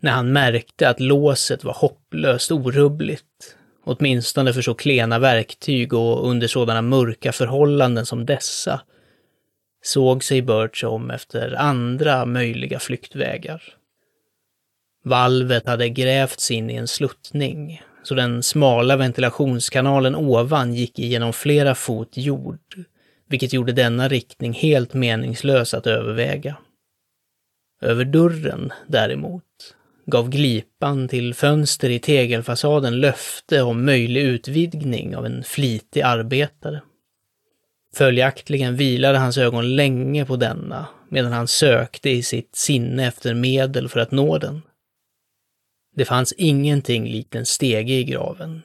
När 0.00 0.11
han 0.11 0.33
märkte 0.33 0.88
att 0.88 1.00
låset 1.00 1.64
var 1.64 1.73
hopplöst 1.73 2.52
orubbligt, 2.52 3.56
åtminstone 3.85 4.52
för 4.52 4.62
så 4.62 4.75
klena 4.75 5.18
verktyg 5.18 5.92
och 5.92 6.28
under 6.28 6.47
sådana 6.47 6.83
mörka 6.83 7.33
förhållanden 7.33 8.06
som 8.06 8.26
dessa, 8.26 8.80
såg 9.83 10.25
sig 10.25 10.42
Birch 10.42 10.85
om 10.85 11.11
efter 11.11 11.54
andra 11.54 12.26
möjliga 12.26 12.78
flyktvägar. 12.78 13.62
Valvet 15.04 15.66
hade 15.66 15.88
grävts 15.88 16.50
in 16.50 16.71
i 16.71 16.75
en 16.75 16.88
sluttning, 16.88 17.83
så 18.02 18.14
den 18.14 18.42
smala 18.42 18.97
ventilationskanalen 18.97 20.14
ovan 20.14 20.75
gick 20.75 20.99
igenom 20.99 21.33
flera 21.33 21.75
fot 21.75 22.16
jord 22.16 22.85
vilket 23.28 23.52
gjorde 23.52 23.72
denna 23.72 24.08
riktning 24.08 24.52
helt 24.52 24.94
meningslös 24.94 25.74
att 25.74 25.86
överväga. 25.86 26.56
Över 27.80 28.04
dörren, 28.04 28.72
däremot, 28.86 29.44
gav 30.06 30.30
glipan 30.30 31.08
till 31.08 31.34
fönster 31.34 31.90
i 31.90 31.98
tegelfasaden 31.98 33.00
löfte 33.00 33.62
om 33.62 33.84
möjlig 33.84 34.22
utvidgning 34.22 35.16
av 35.16 35.26
en 35.26 35.42
flitig 35.42 36.00
arbetare. 36.00 36.82
Följaktligen 37.94 38.76
vilade 38.76 39.18
hans 39.18 39.38
ögon 39.38 39.76
länge 39.76 40.24
på 40.24 40.36
denna, 40.36 40.86
medan 41.08 41.32
han 41.32 41.48
sökte 41.48 42.10
i 42.10 42.22
sitt 42.22 42.56
sinne 42.56 43.06
efter 43.06 43.34
medel 43.34 43.88
för 43.88 44.00
att 44.00 44.10
nå 44.10 44.38
den. 44.38 44.62
Det 45.96 46.04
fanns 46.04 46.32
ingenting 46.32 47.08
likt 47.08 47.34
en 47.34 47.46
stege 47.46 47.94
i 47.94 48.04
graven, 48.04 48.62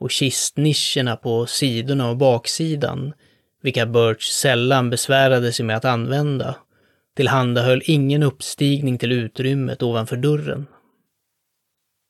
och 0.00 0.10
kistnischerna 0.10 1.16
på 1.16 1.46
sidorna 1.46 2.10
och 2.10 2.16
baksidan 2.16 3.12
vilka 3.64 3.86
Birch 3.86 4.22
sällan 4.22 4.90
besvärade 4.90 5.52
sig 5.52 5.64
med 5.64 5.76
att 5.76 5.84
använda, 5.84 6.56
tillhandahöll 7.16 7.82
ingen 7.84 8.22
uppstigning 8.22 8.98
till 8.98 9.12
utrymmet 9.12 9.82
ovanför 9.82 10.16
dörren. 10.16 10.66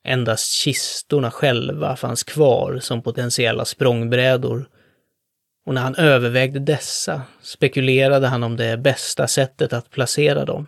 Endast 0.04 0.52
kistorna 0.52 1.30
själva 1.30 1.96
fanns 1.96 2.22
kvar 2.22 2.78
som 2.78 3.02
potentiella 3.02 3.64
språngbrädor 3.64 4.68
och 5.66 5.74
när 5.74 5.82
han 5.82 5.94
övervägde 5.94 6.58
dessa 6.58 7.22
spekulerade 7.42 8.26
han 8.26 8.42
om 8.42 8.56
det 8.56 8.76
bästa 8.76 9.26
sättet 9.26 9.72
att 9.72 9.90
placera 9.90 10.44
dem. 10.44 10.66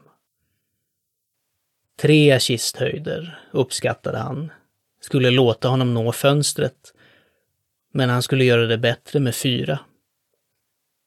Tre 2.00 2.40
kisthöjder, 2.40 3.40
uppskattade 3.52 4.18
han, 4.18 4.52
skulle 5.00 5.30
låta 5.30 5.68
honom 5.68 5.94
nå 5.94 6.12
fönstret, 6.12 6.92
men 7.92 8.10
han 8.10 8.22
skulle 8.22 8.44
göra 8.44 8.66
det 8.66 8.78
bättre 8.78 9.20
med 9.20 9.34
fyra. 9.34 9.78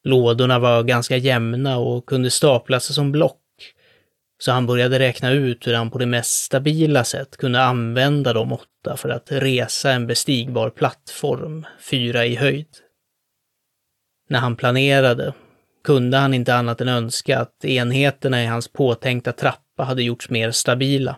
Lådorna 0.03 0.59
var 0.59 0.83
ganska 0.83 1.17
jämna 1.17 1.77
och 1.77 2.05
kunde 2.05 2.31
staplas 2.31 2.93
som 2.93 3.11
block, 3.11 3.41
så 4.41 4.51
han 4.51 4.65
började 4.65 4.99
räkna 4.99 5.31
ut 5.31 5.67
hur 5.67 5.73
han 5.73 5.91
på 5.91 5.97
det 5.97 6.05
mest 6.05 6.43
stabila 6.43 7.03
sätt 7.03 7.37
kunde 7.37 7.63
använda 7.63 8.33
de 8.33 8.53
åtta 8.53 8.97
för 8.97 9.09
att 9.09 9.31
resa 9.31 9.91
en 9.91 10.07
bestigbar 10.07 10.69
plattform, 10.69 11.65
fyra 11.79 12.25
i 12.25 12.35
höjd. 12.35 12.67
När 14.29 14.39
han 14.39 14.55
planerade 14.55 15.33
kunde 15.83 16.17
han 16.17 16.33
inte 16.33 16.55
annat 16.55 16.81
än 16.81 16.87
önska 16.87 17.39
att 17.39 17.65
enheterna 17.65 18.43
i 18.43 18.45
hans 18.45 18.67
påtänkta 18.67 19.31
trappa 19.31 19.83
hade 19.83 20.03
gjorts 20.03 20.29
mer 20.29 20.51
stabila. 20.51 21.17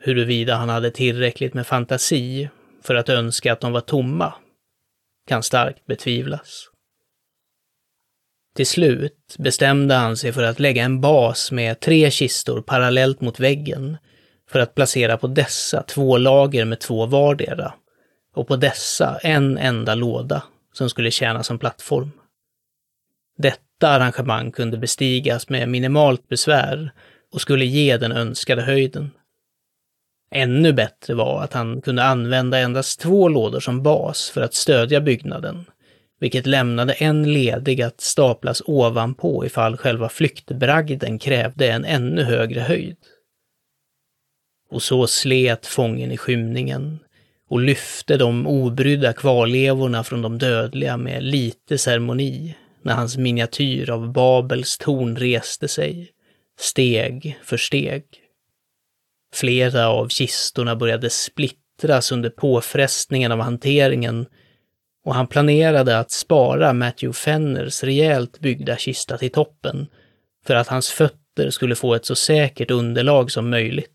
Huruvida 0.00 0.54
han 0.54 0.68
hade 0.68 0.90
tillräckligt 0.90 1.54
med 1.54 1.66
fantasi 1.66 2.48
för 2.82 2.94
att 2.94 3.08
önska 3.08 3.52
att 3.52 3.60
de 3.60 3.72
var 3.72 3.80
tomma 3.80 4.34
kan 5.28 5.42
starkt 5.42 5.86
betvivlas. 5.86 6.71
Till 8.54 8.66
slut 8.66 9.36
bestämde 9.38 9.94
han 9.94 10.16
sig 10.16 10.32
för 10.32 10.42
att 10.42 10.60
lägga 10.60 10.84
en 10.84 11.00
bas 11.00 11.52
med 11.52 11.80
tre 11.80 12.10
kistor 12.10 12.62
parallellt 12.62 13.20
mot 13.20 13.40
väggen 13.40 13.96
för 14.50 14.60
att 14.60 14.74
placera 14.74 15.16
på 15.16 15.26
dessa 15.26 15.82
två 15.82 16.18
lager 16.18 16.64
med 16.64 16.80
två 16.80 17.06
vardera 17.06 17.74
och 18.34 18.48
på 18.48 18.56
dessa 18.56 19.18
en 19.22 19.58
enda 19.58 19.94
låda 19.94 20.42
som 20.72 20.90
skulle 20.90 21.10
tjäna 21.10 21.42
som 21.42 21.58
plattform. 21.58 22.10
Detta 23.38 23.88
arrangemang 23.88 24.52
kunde 24.52 24.78
bestigas 24.78 25.48
med 25.48 25.68
minimalt 25.68 26.28
besvär 26.28 26.92
och 27.32 27.40
skulle 27.40 27.64
ge 27.64 27.96
den 27.96 28.12
önskade 28.12 28.62
höjden. 28.62 29.10
Ännu 30.30 30.72
bättre 30.72 31.14
var 31.14 31.42
att 31.42 31.52
han 31.52 31.80
kunde 31.80 32.04
använda 32.04 32.58
endast 32.58 33.00
två 33.00 33.28
lådor 33.28 33.60
som 33.60 33.82
bas 33.82 34.30
för 34.30 34.40
att 34.40 34.54
stödja 34.54 35.00
byggnaden, 35.00 35.64
vilket 36.22 36.46
lämnade 36.46 36.92
en 36.92 37.32
ledig 37.32 37.82
att 37.82 38.00
staplas 38.00 38.62
ovanpå 38.66 39.46
ifall 39.46 39.76
själva 39.76 40.08
flyktbragden 40.08 41.18
krävde 41.18 41.72
en 41.72 41.84
ännu 41.84 42.22
högre 42.22 42.60
höjd. 42.60 42.96
Och 44.70 44.82
så 44.82 45.06
slet 45.06 45.66
fången 45.66 46.12
i 46.12 46.16
skymningen 46.16 46.98
och 47.48 47.60
lyfte 47.60 48.16
de 48.16 48.46
obrydda 48.46 49.12
kvarlevorna 49.12 50.04
från 50.04 50.22
de 50.22 50.38
dödliga 50.38 50.96
med 50.96 51.22
lite 51.22 51.78
ceremoni 51.78 52.56
när 52.82 52.94
hans 52.94 53.16
miniatyr 53.16 53.90
av 53.90 54.12
Babels 54.12 54.78
torn 54.78 55.16
reste 55.16 55.68
sig, 55.68 56.10
steg 56.60 57.38
för 57.42 57.56
steg. 57.56 58.04
Flera 59.34 59.88
av 59.88 60.08
kistorna 60.08 60.76
började 60.76 61.10
splittras 61.10 62.12
under 62.12 62.30
påfrestningen 62.30 63.32
av 63.32 63.40
hanteringen 63.40 64.26
och 65.04 65.14
han 65.14 65.26
planerade 65.26 65.98
att 65.98 66.10
spara 66.10 66.72
Matthew 66.72 67.12
Fenners 67.12 67.82
rejält 67.84 68.40
byggda 68.40 68.76
kista 68.76 69.18
till 69.18 69.30
toppen 69.30 69.86
för 70.46 70.54
att 70.54 70.68
hans 70.68 70.90
fötter 70.90 71.50
skulle 71.50 71.74
få 71.74 71.94
ett 71.94 72.06
så 72.06 72.14
säkert 72.14 72.70
underlag 72.70 73.30
som 73.30 73.50
möjligt. 73.50 73.88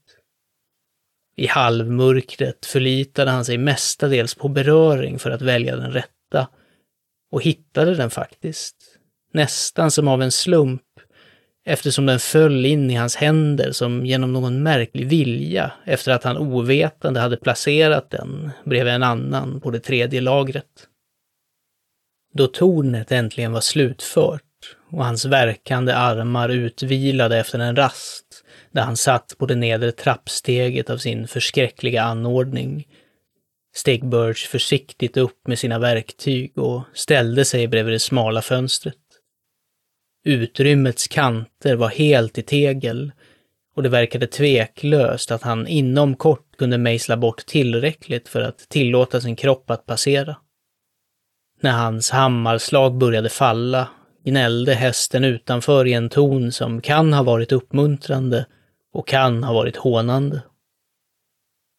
I 1.37 1.47
halvmörkret 1.47 2.65
förlitade 2.65 3.31
han 3.31 3.45
sig 3.45 3.57
mestadels 3.57 4.35
på 4.35 4.47
beröring 4.47 5.19
för 5.19 5.31
att 5.31 5.41
välja 5.41 5.75
den 5.75 5.91
rätta 5.91 6.47
och 7.31 7.43
hittade 7.43 7.95
den 7.95 8.09
faktiskt, 8.09 8.75
nästan 9.33 9.91
som 9.91 10.07
av 10.07 10.21
en 10.21 10.31
slump, 10.31 10.81
eftersom 11.65 12.05
den 12.05 12.19
föll 12.19 12.65
in 12.65 12.91
i 12.91 12.95
hans 12.95 13.15
händer 13.15 13.71
som 13.71 14.05
genom 14.05 14.33
någon 14.33 14.63
märklig 14.63 15.07
vilja 15.07 15.71
efter 15.85 16.11
att 16.11 16.23
han 16.23 16.37
ovetande 16.37 17.19
hade 17.19 17.37
placerat 17.37 18.09
den 18.09 18.51
bredvid 18.65 18.93
en 18.93 19.03
annan 19.03 19.61
på 19.61 19.71
det 19.71 19.79
tredje 19.79 20.21
lagret. 20.21 20.86
Då 22.37 22.47
tornet 22.47 23.11
äntligen 23.11 23.51
var 23.51 23.61
slutfört 23.61 24.43
och 24.91 25.05
hans 25.05 25.25
verkande 25.25 25.93
armar 25.93 26.49
utvilade 26.49 27.37
efter 27.37 27.59
en 27.59 27.75
rast 27.75 28.43
där 28.71 28.81
han 28.81 28.97
satt 28.97 29.35
på 29.37 29.45
det 29.45 29.55
nedre 29.55 29.91
trappsteget 29.91 30.89
av 30.89 30.97
sin 30.97 31.27
förskräckliga 31.27 32.03
anordning, 32.03 32.87
steg 33.75 34.05
Birch 34.05 34.47
försiktigt 34.47 35.17
upp 35.17 35.47
med 35.47 35.59
sina 35.59 35.79
verktyg 35.79 36.57
och 36.57 36.81
ställde 36.93 37.45
sig 37.45 37.67
bredvid 37.67 37.93
det 37.93 37.99
smala 37.99 38.41
fönstret. 38.41 38.95
Utrymmets 40.25 41.07
kanter 41.07 41.75
var 41.75 41.89
helt 41.89 42.37
i 42.37 42.41
tegel 42.41 43.11
och 43.75 43.83
det 43.83 43.89
verkade 43.89 44.27
tveklöst 44.27 45.31
att 45.31 45.41
han 45.41 45.67
inom 45.67 46.15
kort 46.15 46.57
kunde 46.57 46.77
mejsla 46.77 47.17
bort 47.17 47.45
tillräckligt 47.45 48.27
för 48.27 48.41
att 48.41 48.57
tillåta 48.69 49.21
sin 49.21 49.35
kropp 49.35 49.69
att 49.69 49.85
passera. 49.85 50.35
När 51.59 51.71
hans 51.71 52.09
hammarslag 52.09 52.97
började 52.97 53.29
falla 53.29 53.87
gnällde 54.23 54.73
hästen 54.73 55.23
utanför 55.23 55.87
i 55.87 55.93
en 55.93 56.09
ton 56.09 56.51
som 56.51 56.81
kan 56.81 57.13
ha 57.13 57.23
varit 57.23 57.51
uppmuntrande 57.51 58.45
och 58.93 59.07
kan 59.07 59.43
ha 59.43 59.53
varit 59.53 59.75
hånande. 59.75 60.41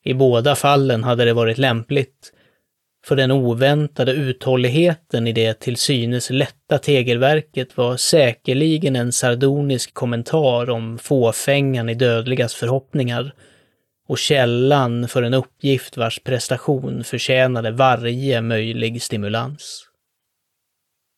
I 0.05 0.15
båda 0.15 0.55
fallen 0.55 1.05
hade 1.05 1.25
det 1.25 1.33
varit 1.33 1.59
lämpligt, 1.59 2.33
för 3.05 3.17
den 3.17 3.31
oväntade 3.31 4.13
uthålligheten 4.13 5.27
i 5.27 5.33
det 5.33 5.61
till 5.61 5.77
synes 5.77 6.31
lätta 6.31 6.79
tegelverket 6.79 7.77
var 7.77 7.97
säkerligen 7.97 8.97
en 8.97 9.13
sardonisk 9.13 9.95
kommentar 9.95 10.71
om 10.71 10.99
fåfängan 10.99 11.89
i 11.89 11.95
dödligas 11.95 12.55
förhoppningar 12.55 13.33
och 14.09 14.19
källan 14.19 15.09
för 15.09 15.23
en 15.23 15.35
uppgift 15.35 15.97
vars 15.97 16.21
prestation 16.21 17.05
förtjänade 17.05 17.71
varje 17.71 18.41
möjlig 18.41 19.03
stimulans. 19.03 19.85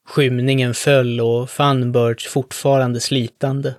Skymningen 0.09 0.75
föll 0.75 1.21
och 1.21 1.51
fann 1.51 1.93
Birch 1.93 2.29
fortfarande 2.29 3.01
slitande. 3.01 3.75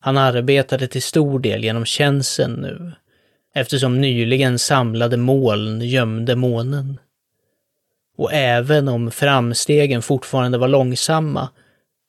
Han 0.00 0.18
arbetade 0.18 0.88
till 0.88 1.02
stor 1.02 1.38
del 1.38 1.64
genom 1.64 1.84
känseln 1.84 2.54
nu, 2.54 2.92
eftersom 3.54 4.00
nyligen 4.00 4.58
samlade 4.58 5.16
moln 5.16 5.80
gömde 5.80 6.36
månen. 6.36 6.98
Och 8.16 8.32
även 8.32 8.88
om 8.88 9.10
framstegen 9.10 10.02
fortfarande 10.02 10.58
var 10.58 10.68
långsamma 10.68 11.48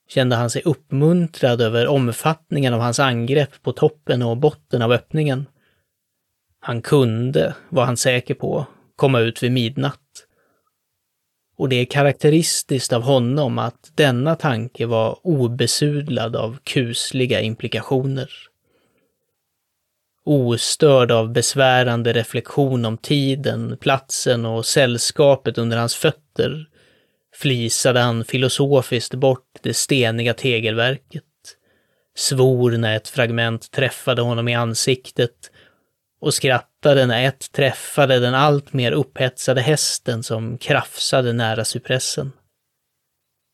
kände 0.10 0.36
han 0.36 0.49
sig 0.49 0.62
uppmuntrad 0.65 1.62
över 1.62 1.88
omfattningen 1.88 2.73
av 2.73 2.80
hans 2.80 2.99
angrepp 2.99 3.62
på 3.62 3.71
toppen 3.71 4.21
och 4.21 4.38
botten 4.38 4.82
av 4.82 4.91
öppningen. 4.91 5.45
Han 6.63 6.82
kunde, 6.82 7.56
var 7.69 7.86
han 7.86 7.97
säker 7.97 8.34
på, 8.34 8.65
komma 8.95 9.19
ut 9.19 9.43
vid 9.43 9.52
midnatt. 9.52 9.97
Och 11.58 11.69
det 11.69 11.76
är 11.76 11.86
karaktäristiskt 11.86 12.93
av 12.93 13.02
honom 13.02 13.60
att 13.60 13.91
denna 13.95 14.36
tanke 14.36 14.86
var 14.86 15.19
obesudlad 15.24 16.36
av 16.36 16.58
kusliga 16.63 17.41
implikationer. 17.41 18.32
Ostörd 20.26 21.12
av 21.12 21.32
besvärande 21.32 22.13
reflektion 22.13 22.86
om 22.86 22.97
tiden, 22.97 23.78
platsen 23.78 24.45
och 24.45 24.65
sällskapet 24.65 25.58
under 25.58 25.78
hans 25.78 25.95
fötter 25.95 26.65
flisade 27.34 28.00
han 28.00 28.26
filosofiskt 28.26 29.13
bort 29.13 29.60
det 29.62 29.74
steniga 29.74 30.34
tegelverket, 30.34 31.24
svor 32.15 32.71
när 32.71 32.95
ett 32.95 33.08
fragment 33.08 33.71
träffade 33.71 34.21
honom 34.21 34.47
i 34.47 34.56
ansiktet 34.56 35.52
och 36.22 36.34
skrattade 36.34 37.06
när 37.06 37.28
ett 37.28 37.52
träffade 37.52 38.20
den 38.20 38.34
alltmer 38.34 38.92
upphetsade 38.92 39.62
hästen 39.62 40.24
som 40.24 40.58
krafsade 40.58 41.34
nära 41.34 41.66
cypressen. 41.66 42.32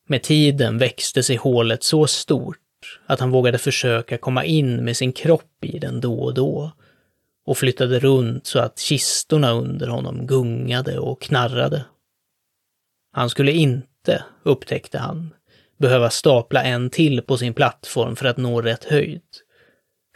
Med 0.08 0.22
tiden 0.22 0.78
växte 0.78 1.22
sig 1.22 1.36
hålet 1.36 1.82
så 1.82 2.06
stort 2.06 2.58
att 3.06 3.20
han 3.20 3.30
vågade 3.30 3.58
försöka 3.58 4.18
komma 4.18 4.44
in 4.44 4.84
med 4.84 4.96
sin 4.96 5.12
kropp 5.12 5.64
i 5.64 5.78
den 5.78 6.00
då 6.00 6.18
och 6.18 6.34
då 6.34 6.72
och 7.46 7.58
flyttade 7.58 7.98
runt 7.98 8.46
så 8.46 8.58
att 8.58 8.78
kistorna 8.78 9.50
under 9.50 9.88
honom 9.88 10.26
gungade 10.26 10.98
och 10.98 11.22
knarrade. 11.22 11.84
Han 13.12 13.30
skulle 13.30 13.52
inte, 13.52 14.24
upptäckte 14.42 14.98
han, 14.98 15.34
behöva 15.78 16.10
stapla 16.10 16.62
en 16.62 16.90
till 16.90 17.22
på 17.22 17.36
sin 17.36 17.54
plattform 17.54 18.16
för 18.16 18.26
att 18.26 18.36
nå 18.36 18.62
rätt 18.62 18.84
höjd. 18.84 19.22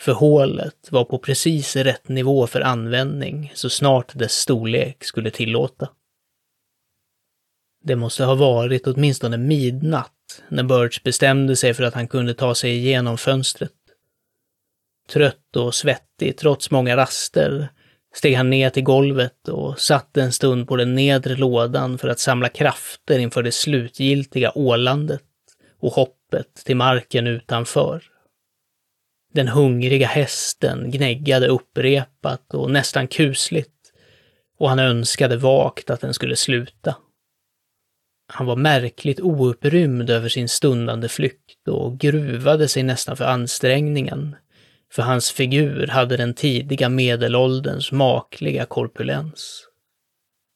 För 0.03 0.13
hålet 0.13 0.89
var 0.91 1.05
på 1.05 1.19
precis 1.19 1.77
rätt 1.77 2.09
nivå 2.09 2.47
för 2.47 2.61
användning 2.61 3.53
så 3.55 3.71
snart 3.71 4.19
dess 4.19 4.33
storlek 4.33 5.05
skulle 5.05 5.31
tillåta. 5.31 5.89
Det 7.85 7.97
måste 7.97 8.25
ha 8.25 8.35
varit 8.35 8.87
åtminstone 8.87 9.37
midnatt 9.37 10.43
när 10.49 10.63
Birch 10.63 11.03
bestämde 11.03 11.57
sig 11.57 11.75
för 11.75 11.85
att 11.85 11.95
han 11.95 12.09
kunde 12.09 12.35
ta 12.35 12.55
sig 12.55 12.71
igenom 12.77 13.19
fönstret. 13.19 13.73
Trött 15.09 15.57
och 15.57 15.75
svettig 15.75 16.37
trots 16.37 16.71
många 16.71 16.97
raster 16.97 17.69
steg 18.15 18.37
han 18.37 18.51
ner 18.51 18.71
till 18.71 18.85
golvet 18.85 19.49
och 19.49 19.79
satt 19.79 20.17
en 20.17 20.33
stund 20.33 20.69
på 20.69 20.77
den 20.77 20.95
nedre 20.95 21.37
lådan 21.37 21.99
för 21.99 22.09
att 22.09 22.19
samla 22.19 22.49
krafter 22.49 23.19
inför 23.19 23.43
det 23.43 23.53
slutgiltiga 23.53 24.53
ålandet 24.55 25.23
och 25.81 25.93
hoppet 25.93 26.55
till 26.65 26.77
marken 26.77 27.27
utanför. 27.27 28.12
Den 29.33 29.49
hungriga 29.49 30.07
hästen 30.07 30.91
gnäggade 30.91 31.49
upprepat 31.49 32.55
och 32.55 32.71
nästan 32.71 33.09
kusligt 33.09 33.73
och 34.59 34.69
han 34.69 34.79
önskade 34.79 35.37
vagt 35.37 35.91
att 35.91 36.01
den 36.01 36.15
skulle 36.15 36.37
sluta. 36.37 36.97
Han 38.33 38.47
var 38.47 38.57
märkligt 38.57 39.21
oupprymd 39.21 40.11
över 40.11 40.29
sin 40.29 40.49
stundande 40.49 41.09
flykt 41.09 41.69
och 41.69 41.99
gruvade 41.99 42.69
sig 42.69 42.83
nästan 42.83 43.17
för 43.17 43.25
ansträngningen, 43.25 44.37
för 44.93 45.03
hans 45.03 45.31
figur 45.31 45.87
hade 45.87 46.17
den 46.17 46.35
tidiga 46.35 46.89
medelålderns 46.89 47.93
makliga 47.93 48.65
korpulens. 48.65 49.69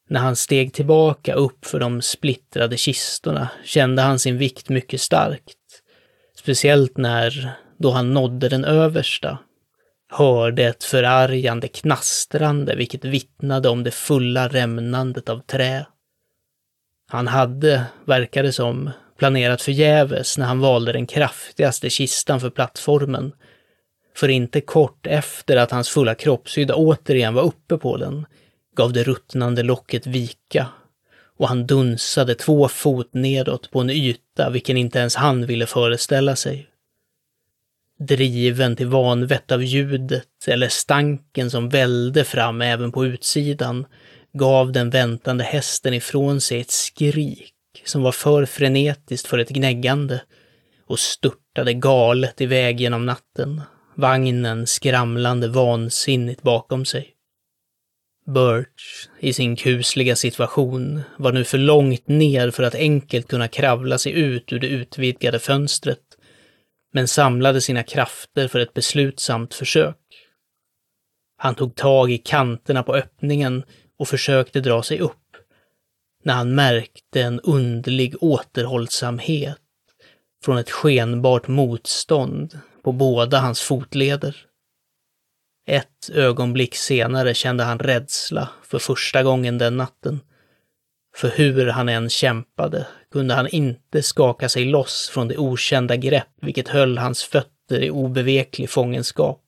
När 0.08 0.20
han 0.20 0.36
steg 0.36 0.72
tillbaka 0.72 1.34
upp 1.34 1.66
för 1.66 1.80
de 1.80 2.02
splittrade 2.02 2.76
kistorna 2.76 3.48
kände 3.64 4.02
han 4.02 4.18
sin 4.18 4.38
vikt 4.38 4.68
mycket 4.68 5.00
starkt. 5.00 5.58
Speciellt 6.38 6.96
när, 6.96 7.56
då 7.78 7.90
han 7.90 8.14
nådde 8.14 8.48
den 8.48 8.64
översta, 8.64 9.38
hörde 10.08 10.64
ett 10.64 10.84
förargande 10.84 11.68
knastrande 11.68 12.76
vilket 12.76 13.04
vittnade 13.04 13.68
om 13.68 13.84
det 13.84 13.90
fulla 13.90 14.48
rämnandet 14.48 15.28
av 15.28 15.40
trä. 15.40 15.86
Han 17.08 17.26
hade, 17.26 17.84
verkade 18.04 18.52
som, 18.52 18.90
planerat 19.18 19.62
förgäves 19.62 20.38
när 20.38 20.46
han 20.46 20.60
valde 20.60 20.92
den 20.92 21.06
kraftigaste 21.06 21.90
kistan 21.90 22.40
för 22.40 22.50
plattformen. 22.50 23.32
För 24.16 24.28
inte 24.28 24.60
kort 24.60 25.06
efter 25.06 25.56
att 25.56 25.70
hans 25.70 25.88
fulla 25.88 26.14
kroppshydda 26.14 26.74
återigen 26.74 27.34
var 27.34 27.42
uppe 27.42 27.78
på 27.78 27.96
den 27.96 28.26
gav 28.76 28.92
det 28.92 29.02
ruttnande 29.02 29.62
locket 29.62 30.06
vika 30.06 30.66
och 31.38 31.48
han 31.48 31.66
dunsade 31.66 32.34
två 32.34 32.68
fot 32.68 33.14
nedåt 33.14 33.70
på 33.70 33.80
en 33.80 33.90
yta 33.90 34.50
vilken 34.50 34.76
inte 34.76 34.98
ens 34.98 35.16
han 35.16 35.46
ville 35.46 35.66
föreställa 35.66 36.36
sig. 36.36 36.68
Driven 37.98 38.76
till 38.76 38.86
vanvett 38.86 39.52
av 39.52 39.62
ljudet 39.62 40.28
eller 40.46 40.68
stanken 40.68 41.50
som 41.50 41.68
välde 41.68 42.24
fram 42.24 42.62
även 42.62 42.92
på 42.92 43.06
utsidan 43.06 43.86
gav 44.32 44.72
den 44.72 44.90
väntande 44.90 45.44
hästen 45.44 45.94
ifrån 45.94 46.40
sig 46.40 46.60
ett 46.60 46.70
skrik 46.70 47.52
som 47.84 48.02
var 48.02 48.12
för 48.12 48.46
frenetiskt 48.46 49.26
för 49.26 49.38
ett 49.38 49.48
gnäggande 49.48 50.22
och 50.86 50.98
störtade 50.98 51.74
galet 51.74 52.40
iväg 52.40 52.80
genom 52.80 53.06
natten, 53.06 53.62
vagnen 53.94 54.66
skramlande 54.66 55.48
vansinnigt 55.48 56.42
bakom 56.42 56.84
sig. 56.84 57.12
Birch, 58.26 59.08
i 59.20 59.32
sin 59.32 59.56
kusliga 59.56 60.16
situation, 60.16 61.02
var 61.18 61.32
nu 61.32 61.44
för 61.44 61.58
långt 61.58 62.08
ner 62.08 62.50
för 62.50 62.62
att 62.62 62.74
enkelt 62.74 63.28
kunna 63.28 63.48
kravla 63.48 63.98
sig 63.98 64.12
ut 64.12 64.52
ur 64.52 64.58
det 64.58 64.66
utvidgade 64.66 65.38
fönstret, 65.38 65.98
men 66.96 67.08
samlade 67.08 67.60
sina 67.60 67.82
krafter 67.82 68.48
för 68.48 68.58
ett 68.58 68.74
beslutsamt 68.74 69.54
försök. 69.54 69.96
Han 71.36 71.54
tog 71.54 71.74
tag 71.74 72.10
i 72.10 72.18
kanterna 72.18 72.82
på 72.82 72.94
öppningen 72.94 73.64
och 73.98 74.08
försökte 74.08 74.60
dra 74.60 74.82
sig 74.82 75.00
upp, 75.00 75.36
när 76.24 76.34
han 76.34 76.54
märkte 76.54 77.22
en 77.22 77.40
underlig 77.40 78.22
återhållsamhet 78.22 79.58
från 80.44 80.58
ett 80.58 80.70
skenbart 80.70 81.48
motstånd 81.48 82.58
på 82.82 82.92
båda 82.92 83.38
hans 83.38 83.60
fotleder. 83.60 84.36
Ett 85.66 86.10
ögonblick 86.12 86.74
senare 86.74 87.34
kände 87.34 87.64
han 87.64 87.78
rädsla 87.78 88.48
för 88.62 88.78
första 88.78 89.22
gången 89.22 89.58
den 89.58 89.76
natten. 89.76 90.20
För 91.16 91.28
hur 91.28 91.66
han 91.66 91.88
än 91.88 92.10
kämpade 92.10 92.86
kunde 93.12 93.34
han 93.34 93.48
inte 93.48 94.02
skaka 94.02 94.48
sig 94.48 94.64
loss 94.64 95.10
från 95.12 95.28
det 95.28 95.36
okända 95.36 95.96
grepp 95.96 96.28
vilket 96.42 96.68
höll 96.68 96.98
hans 96.98 97.22
fötter 97.22 97.82
i 97.82 97.90
obeveklig 97.90 98.70
fångenskap. 98.70 99.42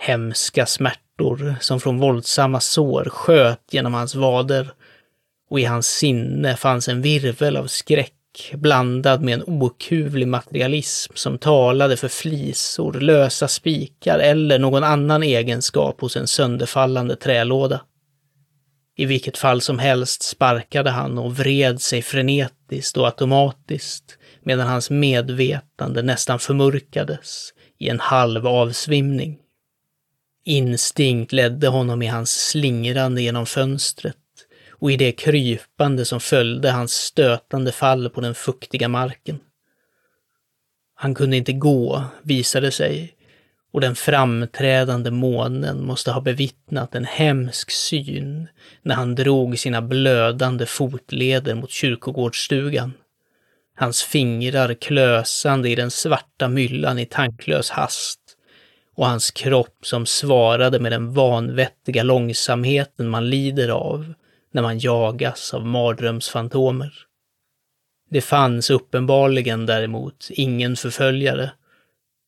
Hemska 0.00 0.66
smärtor 0.66 1.54
som 1.60 1.80
från 1.80 1.98
våldsamma 1.98 2.60
sår 2.60 3.04
sköt 3.04 3.62
genom 3.70 3.94
hans 3.94 4.14
vader 4.14 4.70
och 5.50 5.60
i 5.60 5.64
hans 5.64 5.88
sinne 5.88 6.56
fanns 6.56 6.88
en 6.88 7.02
virvel 7.02 7.56
av 7.56 7.66
skräck 7.66 8.12
blandad 8.54 9.22
med 9.22 9.34
en 9.34 9.62
okuvlig 9.62 10.28
materialism 10.28 11.12
som 11.14 11.38
talade 11.38 11.96
för 11.96 12.08
flisor, 12.08 12.92
lösa 12.92 13.48
spikar 13.48 14.18
eller 14.18 14.58
någon 14.58 14.84
annan 14.84 15.22
egenskap 15.22 16.00
hos 16.00 16.16
en 16.16 16.26
sönderfallande 16.26 17.16
trälåda. 17.16 17.80
I 18.96 19.04
vilket 19.04 19.38
fall 19.38 19.60
som 19.60 19.78
helst 19.78 20.22
sparkade 20.22 20.90
han 20.90 21.18
och 21.18 21.36
vred 21.36 21.80
sig 21.80 22.02
frenetiskt 22.02 22.96
och 22.96 23.06
automatiskt 23.06 24.18
medan 24.42 24.66
hans 24.66 24.90
medvetande 24.90 26.02
nästan 26.02 26.38
förmörkades 26.38 27.52
i 27.78 27.88
en 27.88 28.00
halv 28.00 28.46
avsvimning. 28.46 29.38
Instinkt 30.44 31.32
ledde 31.32 31.68
honom 31.68 32.02
i 32.02 32.06
hans 32.06 32.48
slingrande 32.48 33.22
genom 33.22 33.46
fönstret 33.46 34.16
och 34.70 34.92
i 34.92 34.96
det 34.96 35.12
krypande 35.12 36.04
som 36.04 36.20
följde 36.20 36.70
hans 36.70 36.92
stötande 36.92 37.72
fall 37.72 38.10
på 38.10 38.20
den 38.20 38.34
fuktiga 38.34 38.88
marken. 38.88 39.40
Han 40.94 41.14
kunde 41.14 41.36
inte 41.36 41.52
gå, 41.52 42.04
visade 42.22 42.70
sig, 42.70 43.15
och 43.72 43.80
den 43.80 43.94
framträdande 43.94 45.10
månen 45.10 45.84
måste 45.86 46.10
ha 46.10 46.20
bevittnat 46.20 46.94
en 46.94 47.04
hemsk 47.04 47.70
syn 47.70 48.48
när 48.82 48.94
han 48.94 49.14
drog 49.14 49.58
sina 49.58 49.82
blödande 49.82 50.66
fotleder 50.66 51.54
mot 51.54 51.70
kyrkogårdsstugan. 51.70 52.92
Hans 53.76 54.02
fingrar 54.02 54.74
klösande 54.74 55.68
i 55.68 55.74
den 55.74 55.90
svarta 55.90 56.48
myllan 56.48 56.98
i 56.98 57.06
tanklös 57.06 57.70
hast 57.70 58.20
och 58.96 59.06
hans 59.06 59.30
kropp 59.30 59.78
som 59.82 60.06
svarade 60.06 60.80
med 60.80 60.92
den 60.92 61.12
vanvettiga 61.12 62.02
långsamheten 62.02 63.08
man 63.08 63.30
lider 63.30 63.68
av 63.68 64.14
när 64.52 64.62
man 64.62 64.78
jagas 64.78 65.54
av 65.54 65.66
mardrömsfantomer. 65.66 66.92
Det 68.10 68.20
fanns 68.20 68.70
uppenbarligen 68.70 69.66
däremot 69.66 70.28
ingen 70.30 70.76
förföljare, 70.76 71.50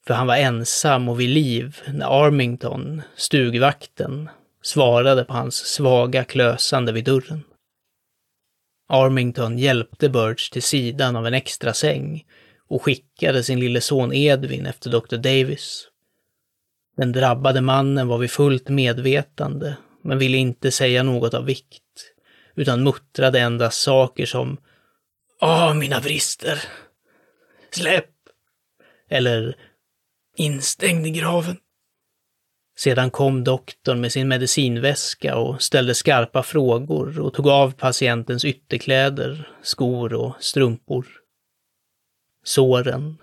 för 0.08 0.14
han 0.14 0.26
var 0.26 0.36
ensam 0.36 1.08
och 1.08 1.20
vid 1.20 1.28
liv 1.28 1.80
när 1.86 2.26
Armington, 2.26 3.02
stugvakten, 3.16 4.28
svarade 4.62 5.24
på 5.24 5.32
hans 5.32 5.54
svaga 5.56 6.24
klösande 6.24 6.92
vid 6.92 7.04
dörren. 7.04 7.44
Armington 8.88 9.58
hjälpte 9.58 10.08
Birch 10.08 10.50
till 10.50 10.62
sidan 10.62 11.16
av 11.16 11.26
en 11.26 11.34
extra 11.34 11.72
säng 11.72 12.26
och 12.68 12.82
skickade 12.82 13.42
sin 13.42 13.60
lille 13.60 13.80
son 13.80 14.12
Edvin 14.12 14.66
efter 14.66 14.90
Dr. 14.90 15.16
Davis. 15.16 15.88
Den 16.96 17.12
drabbade 17.12 17.60
mannen 17.60 18.08
var 18.08 18.18
vid 18.18 18.30
fullt 18.30 18.68
medvetande, 18.68 19.76
men 20.02 20.18
ville 20.18 20.36
inte 20.36 20.70
säga 20.70 21.02
något 21.02 21.34
av 21.34 21.44
vikt 21.44 22.12
utan 22.54 22.82
muttrade 22.82 23.40
endast 23.40 23.82
saker 23.82 24.26
som 24.26 24.56
Åh, 25.40 25.74
mina 25.74 26.00
brister! 26.00 26.62
Släpp! 27.70 28.10
Eller 29.08 29.56
instängd 30.38 31.06
i 31.06 31.10
graven. 31.10 31.56
Sedan 32.78 33.10
kom 33.10 33.44
doktorn 33.44 34.00
med 34.00 34.12
sin 34.12 34.28
medicinväska 34.28 35.36
och 35.36 35.62
ställde 35.62 35.94
skarpa 35.94 36.42
frågor 36.42 37.20
och 37.20 37.34
tog 37.34 37.48
av 37.48 37.70
patientens 37.70 38.44
ytterkläder, 38.44 39.50
skor 39.62 40.14
och 40.14 40.36
strumpor. 40.40 41.06
Såren, 42.44 43.18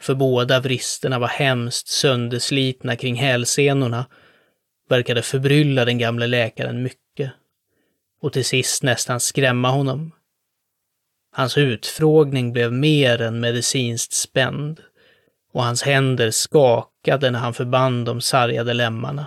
för 0.00 0.14
båda 0.14 0.60
vristerna 0.60 1.18
var 1.18 1.28
hemskt 1.28 1.88
sönderslitna 1.88 2.96
kring 2.96 3.14
hälsenorna, 3.14 4.06
verkade 4.88 5.22
förbrylla 5.22 5.84
den 5.84 5.98
gamle 5.98 6.26
läkaren 6.26 6.82
mycket 6.82 7.32
och 8.20 8.32
till 8.32 8.44
sist 8.44 8.82
nästan 8.82 9.20
skrämma 9.20 9.70
honom. 9.70 10.12
Hans 11.32 11.58
utfrågning 11.58 12.52
blev 12.52 12.72
mer 12.72 13.20
än 13.20 13.40
medicinskt 13.40 14.12
spänd 14.12 14.80
och 15.54 15.64
hans 15.64 15.82
händer 15.82 16.30
skakade 16.30 17.30
när 17.30 17.38
han 17.38 17.54
förband 17.54 18.06
de 18.06 18.20
sargade 18.20 18.74
lemmarna. 18.74 19.26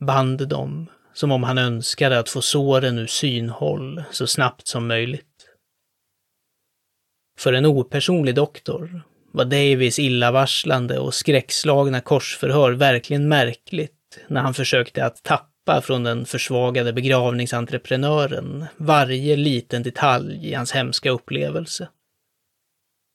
Band 0.00 0.48
dem 0.48 0.86
som 1.14 1.32
om 1.32 1.42
han 1.42 1.58
önskade 1.58 2.18
att 2.18 2.28
få 2.28 2.42
såren 2.42 2.98
ur 2.98 3.06
synhåll 3.06 4.02
så 4.10 4.26
snabbt 4.26 4.66
som 4.66 4.86
möjligt. 4.86 5.22
För 7.38 7.52
en 7.52 7.66
opersonlig 7.66 8.34
doktor 8.34 9.02
var 9.32 9.44
Davis 9.44 9.98
illavarslande 9.98 10.98
och 10.98 11.14
skräckslagna 11.14 12.00
korsförhör 12.00 12.72
verkligen 12.72 13.28
märkligt 13.28 13.92
när 14.28 14.40
han 14.40 14.54
försökte 14.54 15.04
att 15.04 15.22
tappa 15.22 15.80
från 15.82 16.04
den 16.04 16.26
försvagade 16.26 16.92
begravningsentreprenören 16.92 18.66
varje 18.76 19.36
liten 19.36 19.82
detalj 19.82 20.48
i 20.48 20.54
hans 20.54 20.72
hemska 20.72 21.10
upplevelse. 21.10 21.88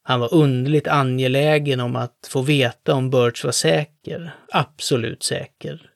Han 0.02 0.20
var 0.20 0.34
underligt 0.34 0.88
angelägen 0.88 1.80
om 1.80 1.96
att 1.96 2.28
få 2.30 2.42
veta 2.42 2.94
om 2.94 3.10
Birch 3.10 3.44
var 3.44 3.52
säker, 3.52 4.34
absolut 4.48 5.22
säker, 5.22 5.90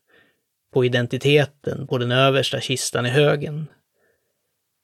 på 0.72 0.84
identiteten 0.84 1.86
på 1.86 1.98
den 1.98 2.12
översta 2.12 2.60
kistan 2.60 3.06
i 3.06 3.08
högen. 3.08 3.66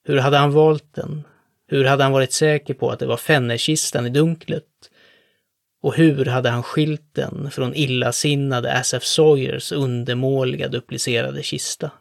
Hur 0.05 0.17
hade 0.17 0.37
han 0.37 0.51
valt 0.51 0.95
den? 0.95 1.23
Hur 1.67 1.85
hade 1.85 2.03
han 2.03 2.11
varit 2.11 2.33
säker 2.33 2.73
på 2.73 2.91
att 2.91 2.99
det 2.99 3.05
var 3.05 3.17
fennerkistan 3.17 4.05
i 4.05 4.09
dunklet? 4.09 4.63
Och 5.81 5.95
hur 5.95 6.25
hade 6.25 6.49
han 6.49 6.63
skilt 6.63 7.09
den 7.13 7.51
från 7.51 7.75
illasinnade 7.75 8.73
Asaf 8.73 9.03
Sawyers 9.03 9.71
undermåliga 9.71 10.67
duplicerade 10.67 11.43
kista? 11.43 11.91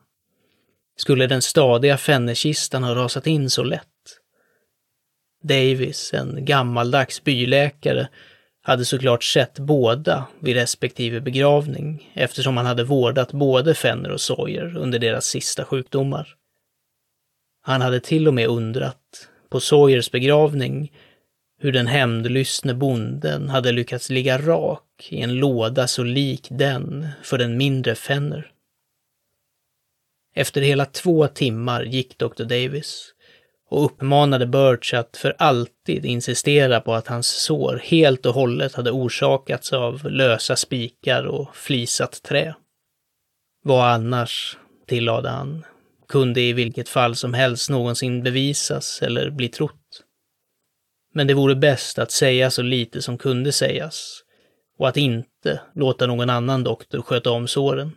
Skulle 0.97 1.27
den 1.27 1.43
stadiga 1.43 1.99
fennerkistan 1.99 2.83
ha 2.83 2.95
rasat 2.95 3.27
in 3.27 3.51
så 3.51 3.63
lätt? 3.63 3.92
Davis, 5.43 6.15
en 6.15 6.45
gammaldags 6.45 7.25
byläkare, 7.25 8.09
hade 8.63 8.85
såklart 8.85 9.25
sett 9.25 9.59
båda 9.59 10.27
vid 10.41 10.57
respektive 10.57 11.21
begravning 11.21 12.13
eftersom 12.15 12.57
han 12.57 12.67
hade 12.67 12.85
vårdat 12.85 13.33
både 13.33 13.75
Fenner 13.75 14.11
och 14.11 14.21
Sawyer 14.21 14.77
under 14.77 14.99
deras 14.99 15.27
sista 15.27 15.65
sjukdomar. 15.65 16.35
Han 17.63 17.81
hade 17.81 18.01
till 18.01 18.29
och 18.29 18.35
med 18.35 18.49
undrat, 18.49 19.29
på 19.49 19.61
Sawyers 19.61 20.11
begravning, 20.11 20.93
hur 21.59 21.73
den 21.73 21.87
hämndlystne 21.87 22.75
bonden 22.75 23.49
hade 23.49 23.73
lyckats 23.73 24.11
ligga 24.11 24.39
rak 24.39 25.09
i 25.11 25.21
en 25.21 25.35
låda 25.35 25.87
så 25.87 26.03
lik 26.03 26.47
den 26.51 27.09
för 27.23 27.39
den 27.39 27.57
mindre 27.57 27.95
Fenner. 27.95 28.51
Efter 30.35 30.61
hela 30.61 30.85
två 30.85 31.29
timmar 31.29 31.83
gick 31.83 32.19
Dr. 32.19 32.45
Davis 32.45 33.12
och 33.73 33.85
uppmanade 33.85 34.47
Birch 34.47 34.95
att 34.95 35.17
för 35.17 35.35
alltid 35.39 36.05
insistera 36.05 36.81
på 36.81 36.95
att 36.95 37.07
hans 37.07 37.27
sår 37.29 37.81
helt 37.85 38.27
och 38.27 38.35
hållet 38.35 38.75
hade 38.75 38.91
orsakats 38.91 39.73
av 39.73 40.11
lösa 40.11 40.57
spikar 40.57 41.25
och 41.25 41.57
flisat 41.57 42.23
trä. 42.23 42.55
Vad 43.65 43.85
annars, 43.85 44.59
tillade 44.87 45.29
han, 45.29 45.65
kunde 46.09 46.41
i 46.41 46.53
vilket 46.53 46.89
fall 46.89 47.17
som 47.17 47.35
helst 47.35 47.71
någonsin 47.71 48.23
bevisas 48.23 49.03
eller 49.03 49.31
bli 49.31 49.49
trott. 49.49 50.03
Men 51.15 51.27
det 51.27 51.35
vore 51.35 51.55
bäst 51.55 51.99
att 51.99 52.11
säga 52.11 52.51
så 52.51 52.63
lite 52.63 53.03
som 53.03 53.19
kunde 53.19 53.53
sägas 53.53 54.23
och 54.79 54.89
att 54.89 54.97
inte 54.97 55.61
låta 55.75 56.07
någon 56.07 56.31
annan 56.31 56.65
doktor 56.65 57.03
sköta 57.03 57.31
om 57.31 57.49
såren. 57.49 57.93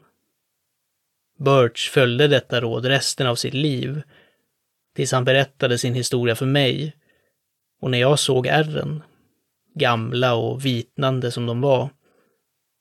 Birch 1.39 1.91
följde 1.91 2.27
detta 2.27 2.61
råd 2.61 2.85
resten 2.85 3.27
av 3.27 3.35
sitt 3.35 3.53
liv 3.53 4.01
tills 4.95 5.11
han 5.11 5.25
berättade 5.25 5.77
sin 5.77 5.93
historia 5.93 6.35
för 6.35 6.45
mig. 6.45 6.95
Och 7.81 7.91
när 7.91 7.97
jag 7.97 8.19
såg 8.19 8.47
ärren, 8.47 9.03
gamla 9.75 10.35
och 10.35 10.65
vitnande 10.65 11.31
som 11.31 11.45
de 11.45 11.61
var, 11.61 11.89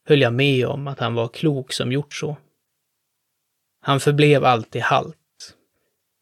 höll 0.08 0.20
jag 0.20 0.32
med 0.32 0.66
om 0.66 0.86
att 0.86 1.00
han 1.00 1.14
var 1.14 1.28
klok 1.28 1.72
som 1.72 1.92
gjort 1.92 2.14
så. 2.14 2.36
Han 3.80 4.00
förblev 4.00 4.44
alltid 4.44 4.82
halt, 4.82 5.54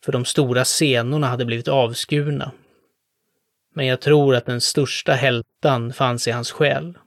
för 0.05 0.13
de 0.13 0.25
stora 0.25 0.65
senorna 0.65 1.27
hade 1.27 1.45
blivit 1.45 1.69
avskurna. 1.69 2.53
Men 3.75 3.87
jag 3.87 4.01
tror 4.01 4.37
att 4.37 4.47
den 4.47 4.61
största 4.61 5.13
hältan 5.13 5.93
fanns 5.93 6.29
i 6.29 6.31
hans 6.31 6.51
själ. 6.53 6.99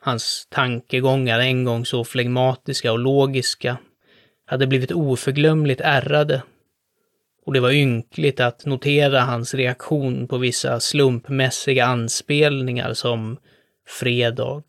Hans 0.00 0.46
tankegångar, 0.50 1.40
en 1.40 1.64
gång 1.64 1.86
så 1.86 2.04
flegmatiska 2.04 2.92
och 2.92 2.98
logiska, 2.98 3.78
hade 4.46 4.66
blivit 4.66 4.92
oförglömligt 4.92 5.80
ärrade 5.80 6.42
och 7.44 7.52
det 7.52 7.60
var 7.60 7.70
ynkligt 7.70 8.40
att 8.40 8.66
notera 8.66 9.20
hans 9.20 9.54
reaktion 9.54 10.28
på 10.28 10.38
vissa 10.38 10.80
slumpmässiga 10.80 11.86
anspelningar 11.86 12.94
som 12.94 13.36
fredag, 13.86 14.62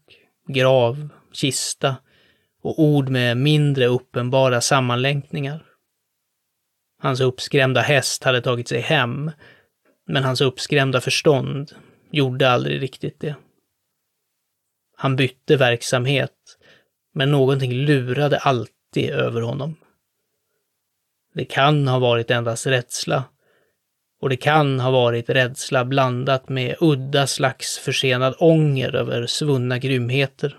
grav, 0.47 1.09
kista 1.31 1.95
och 2.61 2.79
ord 2.79 3.09
med 3.09 3.37
mindre 3.37 3.85
uppenbara 3.85 4.61
sammanlänkningar. 4.61 5.65
Hans 7.01 7.21
uppskrämda 7.21 7.81
häst 7.81 8.23
hade 8.23 8.41
tagit 8.41 8.67
sig 8.67 8.81
hem, 8.81 9.31
men 10.07 10.23
hans 10.23 10.41
uppskrämda 10.41 11.01
förstånd 11.01 11.71
gjorde 12.11 12.49
aldrig 12.49 12.81
riktigt 12.81 13.19
det. 13.19 13.35
Han 14.97 15.15
bytte 15.15 15.57
verksamhet, 15.57 16.31
men 17.13 17.31
någonting 17.31 17.71
lurade 17.71 18.37
alltid 18.37 19.09
över 19.09 19.41
honom. 19.41 19.75
Det 21.35 21.45
kan 21.45 21.87
ha 21.87 21.99
varit 21.99 22.31
endast 22.31 22.67
rädsla. 22.67 23.23
Och 24.21 24.29
det 24.29 24.37
kan 24.37 24.79
ha 24.79 24.91
varit 24.91 25.29
rädsla 25.29 25.85
blandat 25.85 26.49
med 26.49 26.75
udda 26.79 27.27
slags 27.27 27.77
försenad 27.77 28.35
ånger 28.39 28.95
över 28.95 29.25
svunna 29.25 29.77
grymheter. 29.77 30.57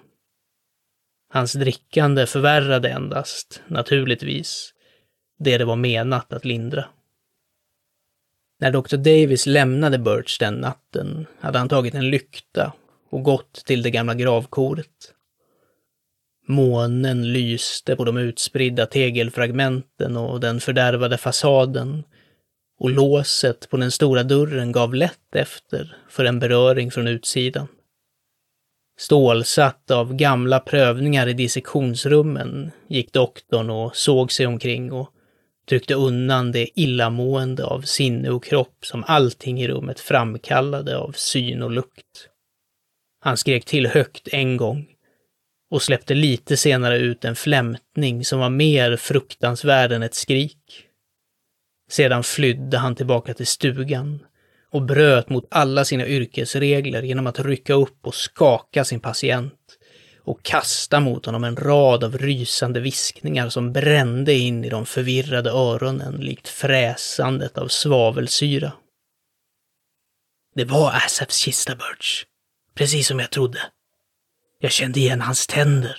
Hans 1.33 1.53
drickande 1.53 2.27
förvärrade 2.27 2.89
endast, 2.89 3.63
naturligtvis, 3.67 4.75
det 5.39 5.59
det 5.59 5.65
var 5.65 5.77
menat 5.77 6.33
att 6.33 6.45
lindra. 6.45 6.85
När 8.61 8.71
Dr. 8.71 8.97
Davis 8.97 9.47
lämnade 9.47 9.99
Birch 9.99 10.39
den 10.41 10.55
natten 10.55 11.27
hade 11.41 11.59
han 11.59 11.69
tagit 11.69 11.95
en 11.95 12.11
lykta 12.11 12.73
och 13.11 13.23
gått 13.23 13.53
till 13.53 13.83
det 13.83 13.91
gamla 13.91 14.15
gravkoret. 14.15 15.16
Månen 16.49 17.33
lyste 17.33 17.97
på 17.97 18.05
de 18.05 18.17
utspridda 18.17 18.87
tegelfragmenten 18.87 20.17
och 20.17 20.41
den 20.41 20.61
fördärvade 20.61 21.19
fasaden 21.19 22.05
och 22.79 22.91
låset 22.91 23.71
på 23.71 23.77
den 23.77 23.91
stora 23.91 24.23
dörren 24.23 24.73
gav 24.73 24.95
lätt 24.95 25.35
efter 25.37 25.97
för 26.09 26.25
en 26.25 26.39
beröring 26.39 26.91
från 26.91 27.09
utsidan. 27.09 27.69
Stålsatt 28.99 29.91
av 29.91 30.15
gamla 30.15 30.61
prövningar 30.61 31.27
i 31.27 31.33
dissektionsrummen 31.33 32.71
gick 32.89 33.13
doktorn 33.13 33.71
och 33.71 33.97
såg 33.97 34.33
sig 34.33 34.47
omkring 34.47 34.93
och 34.93 35.11
tryckte 35.69 35.95
undan 35.95 36.53
det 36.53 36.81
illamående 36.81 37.65
av 37.65 37.81
sinne 37.81 38.31
och 38.31 38.45
kropp 38.45 38.87
som 38.87 39.05
allting 39.07 39.61
i 39.61 39.69
rummet 39.69 40.01
framkallade 40.01 40.99
av 40.99 41.13
syn 41.13 41.63
och 41.63 41.71
lukt. 41.71 42.29
Han 43.21 43.37
skrek 43.37 43.65
till 43.65 43.87
högt 43.87 44.29
en 44.33 44.57
gång 44.57 44.96
och 45.71 45.83
släppte 45.83 46.15
lite 46.15 46.57
senare 46.57 46.99
ut 46.99 47.25
en 47.25 47.37
flämtning 47.37 48.25
som 48.25 48.39
var 48.39 48.51
mer 48.51 48.97
fruktansvärd 48.97 49.93
än 49.93 50.03
ett 50.03 50.15
skrik. 50.15 50.85
Sedan 51.91 52.25
flydde 52.25 52.79
han 52.79 52.95
tillbaka 52.95 53.35
till 53.35 53.47
stugan 53.47 54.27
och 54.71 54.83
bröt 54.83 55.29
mot 55.29 55.47
alla 55.51 55.85
sina 55.85 56.07
yrkesregler 56.07 57.03
genom 57.03 57.27
att 57.27 57.41
rycka 57.41 57.75
upp 57.75 58.07
och 58.07 58.15
skaka 58.15 58.85
sin 58.85 59.01
patient 59.01 59.79
och 60.27 60.43
kasta 60.43 61.01
mot 61.01 61.27
honom 61.27 61.45
en 61.45 61.57
rad 61.57 62.05
av 62.05 62.19
rysande 62.19 62.81
viskningar 62.81 63.49
som 63.49 63.73
brände 63.73 64.35
in 64.35 64.65
i 64.65 64.69
de 64.69 64.87
förvirrade 64.87 65.51
öronen 65.51 66.17
likt 66.17 66.49
fräsandet 66.49 67.59
av 67.59 67.69
svavelsyra. 67.69 68.73
Det 70.55 70.65
var 70.65 70.91
Asap's 70.91 71.45
kista, 71.45 71.75
Birch. 71.75 72.25
Precis 72.75 73.07
som 73.07 73.19
jag 73.19 73.31
trodde. 73.31 73.59
Jag 74.59 74.73
kände 74.73 75.01
igen 75.01 75.21
hans 75.21 75.47
tänder 75.47 75.97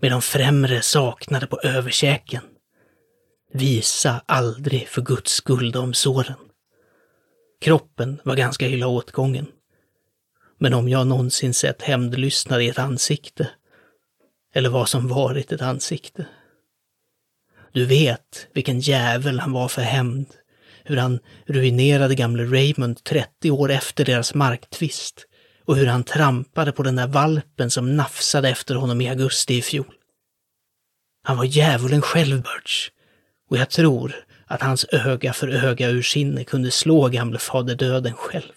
med 0.00 0.10
de 0.10 0.22
främre 0.22 0.82
saknade 0.82 1.46
på 1.46 1.60
överkäken. 1.60 2.42
Visa 3.52 4.24
aldrig 4.26 4.88
för 4.88 5.02
guds 5.02 5.32
skull 5.32 5.70
de 5.70 5.94
såren. 5.94 6.36
Kroppen 7.60 8.20
var 8.24 8.36
ganska 8.36 8.68
illa 8.68 8.86
åtgången. 8.86 9.46
Men 10.58 10.74
om 10.74 10.88
jag 10.88 11.06
någonsin 11.06 11.54
sett 11.54 11.82
hämndlystnad 11.82 12.62
i 12.62 12.68
ett 12.68 12.78
ansikte, 12.78 13.50
eller 14.54 14.68
vad 14.68 14.88
som 14.88 15.08
varit 15.08 15.52
ett 15.52 15.62
ansikte. 15.62 16.26
Du 17.72 17.84
vet 17.84 18.46
vilken 18.52 18.80
jävel 18.80 19.40
han 19.40 19.52
var 19.52 19.68
för 19.68 19.82
hämnd, 19.82 20.26
hur 20.84 20.96
han 20.96 21.20
ruinerade 21.46 22.14
gamle 22.14 22.44
Raymond 22.44 23.04
30 23.04 23.50
år 23.50 23.70
efter 23.70 24.04
deras 24.04 24.34
marktvist 24.34 25.26
och 25.70 25.76
hur 25.76 25.86
han 25.86 26.04
trampade 26.04 26.72
på 26.72 26.82
den 26.82 26.96
där 26.96 27.06
valpen 27.06 27.70
som 27.70 27.96
nafsade 27.96 28.48
efter 28.48 28.74
honom 28.74 29.00
i 29.00 29.08
augusti 29.08 29.54
i 29.54 29.62
fjol. 29.62 29.94
Han 31.22 31.36
var 31.36 31.44
djävulen 31.44 32.02
själv, 32.02 32.42
Birch, 32.42 32.90
och 33.50 33.56
jag 33.56 33.70
tror 33.70 34.14
att 34.46 34.62
hans 34.62 34.86
öga 34.92 35.32
för 35.32 35.48
öga 35.48 35.88
ur 35.88 36.02
sinne 36.02 36.44
kunde 36.44 36.70
slå 36.70 37.08
gamle 37.08 37.38
fader 37.38 37.74
döden 37.74 38.12
själv. 38.12 38.52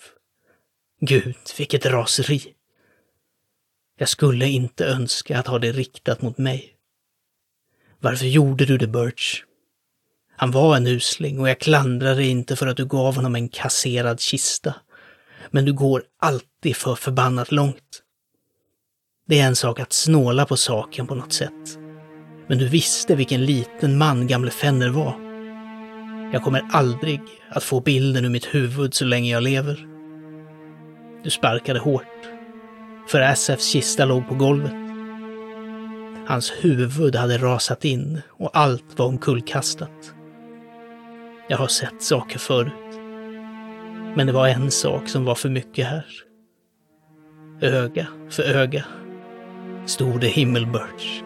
Gud, 1.02 1.36
vilket 1.58 1.86
raseri! 1.86 2.54
Jag 3.98 4.10
skulle 4.10 4.48
inte 4.48 4.86
önska 4.86 5.40
att 5.40 5.48
ha 5.48 5.60
det 5.60 5.72
riktat 5.72 6.22
mot 6.22 6.38
mig. 6.38 6.74
Varför 8.00 8.26
gjorde 8.26 8.66
du 8.66 8.78
det, 8.78 8.88
Birch? 8.88 9.44
Han 10.36 10.52
var 10.52 10.78
en 10.78 10.88
usling 10.88 11.40
och 11.40 11.50
jag 11.50 11.60
klandrar 11.60 12.16
dig 12.16 12.30
inte 12.30 12.56
för 12.56 12.68
att 12.68 12.78
du 12.78 12.86
gav 12.86 13.16
honom 13.16 13.36
en 13.36 13.50
kasserad 13.50 14.20
kista 14.20 14.76
men 15.54 15.66
du 15.66 15.74
går 15.74 16.04
alltid 16.22 16.76
för 16.76 16.96
förbannat 16.96 17.52
långt. 17.52 18.02
Det 19.28 19.40
är 19.40 19.48
en 19.48 19.56
sak 19.56 19.80
att 19.80 19.94
snåla 19.94 20.46
på 20.46 20.58
saken 20.58 21.08
på 21.08 21.16
något 21.16 21.34
sätt. 21.34 21.78
Men 22.48 22.58
du 22.58 22.68
visste 22.68 23.16
vilken 23.16 23.46
liten 23.46 23.98
man 23.98 24.28
gamle 24.28 24.52
Fenner 24.52 24.90
var. 24.90 25.16
Jag 26.34 26.44
kommer 26.44 26.68
aldrig 26.72 27.22
att 27.50 27.64
få 27.64 27.82
bilden 27.82 28.26
ur 28.26 28.30
mitt 28.30 28.46
huvud 28.46 28.94
så 28.94 29.06
länge 29.06 29.32
jag 29.32 29.44
lever. 29.44 29.88
Du 31.24 31.30
sparkade 31.30 31.80
hårt. 31.80 32.30
För 33.08 33.22
Asafs 33.22 33.66
kista 33.66 34.06
låg 34.06 34.28
på 34.28 34.36
golvet. 34.36 34.74
Hans 36.28 36.54
huvud 36.62 37.16
hade 37.16 37.38
rasat 37.38 37.86
in 37.86 38.22
och 38.30 38.58
allt 38.58 39.00
var 39.00 39.06
omkullkastat. 39.06 40.14
Jag 41.48 41.58
har 41.58 41.68
sett 41.68 42.04
saker 42.04 42.40
förut. 42.40 42.83
Men 44.16 44.28
det 44.28 44.34
var 44.34 44.48
en 44.48 44.72
sak 44.72 45.08
som 45.08 45.26
var 45.26 45.36
för 45.36 45.50
mycket 45.50 45.88
här. 45.88 46.06
Öga 47.62 48.08
för 48.30 48.44
öga. 48.44 48.86
Stod 49.86 50.22
det 50.22 50.28
Himmelbirch. 50.28 51.24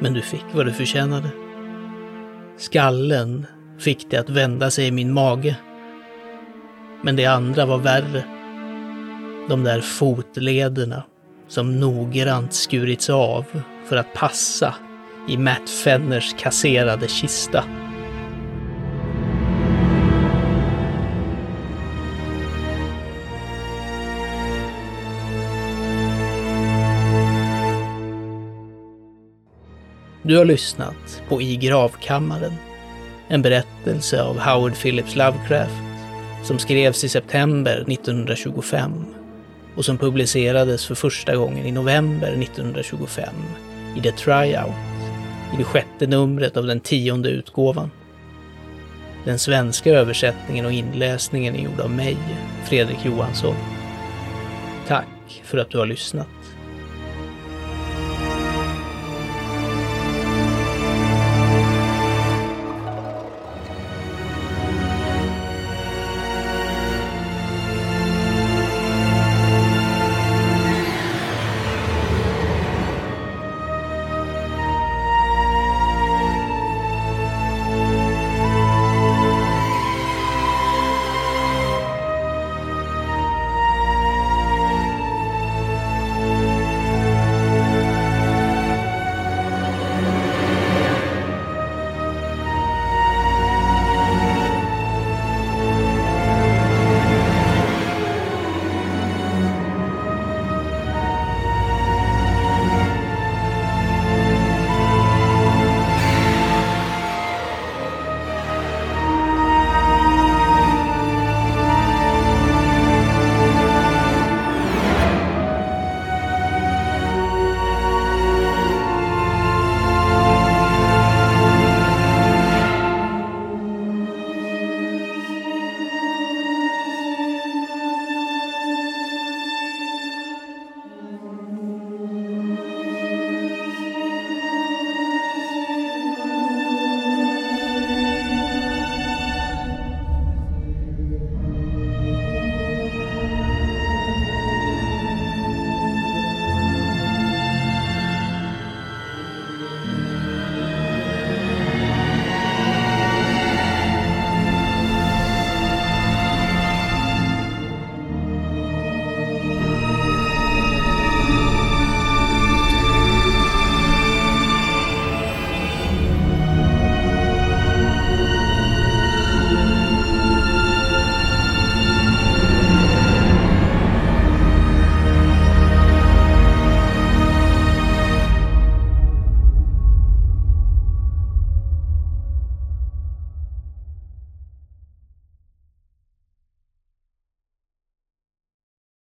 Men 0.00 0.14
du 0.14 0.22
fick 0.22 0.44
vad 0.52 0.66
du 0.66 0.72
förtjänade. 0.72 1.28
Skallen 2.56 3.46
fick 3.78 4.10
det 4.10 4.16
att 4.16 4.30
vända 4.30 4.70
sig 4.70 4.86
i 4.86 4.90
min 4.90 5.12
mage. 5.12 5.56
Men 7.02 7.16
det 7.16 7.26
andra 7.26 7.66
var 7.66 7.78
värre. 7.78 8.24
De 9.48 9.64
där 9.64 9.80
fotlederna 9.80 11.02
som 11.48 11.80
noggrant 11.80 12.52
skurits 12.52 13.10
av 13.10 13.44
för 13.84 13.96
att 13.96 14.14
passa 14.14 14.74
i 15.28 15.36
Matt 15.36 15.70
Fenners 15.70 16.34
kasserade 16.38 17.08
kista. 17.08 17.64
Du 30.26 30.36
har 30.36 30.44
lyssnat 30.44 31.22
på 31.28 31.42
I 31.42 31.56
gravkammaren. 31.56 32.52
En 33.28 33.42
berättelse 33.42 34.22
av 34.22 34.38
Howard 34.38 34.74
Phillips 34.74 35.16
Lovecraft 35.16 35.82
som 36.44 36.58
skrevs 36.58 37.04
i 37.04 37.08
september 37.08 37.84
1925 37.88 39.04
och 39.76 39.84
som 39.84 39.98
publicerades 39.98 40.86
för 40.86 40.94
första 40.94 41.36
gången 41.36 41.66
i 41.66 41.72
november 41.72 42.32
1925 42.42 43.34
i 43.96 44.00
The 44.00 44.12
Tryout, 44.12 44.74
i 45.54 45.56
det 45.58 45.64
sjätte 45.64 46.06
numret 46.06 46.56
av 46.56 46.66
den 46.66 46.80
tionde 46.80 47.28
utgåvan. 47.28 47.90
Den 49.24 49.38
svenska 49.38 49.90
översättningen 49.90 50.66
och 50.66 50.72
inläsningen 50.72 51.56
är 51.56 51.64
gjord 51.64 51.80
av 51.80 51.90
mig, 51.90 52.16
Fredrik 52.64 53.04
Johansson. 53.04 53.56
Tack 54.86 55.42
för 55.44 55.58
att 55.58 55.70
du 55.70 55.78
har 55.78 55.86
lyssnat. 55.86 56.45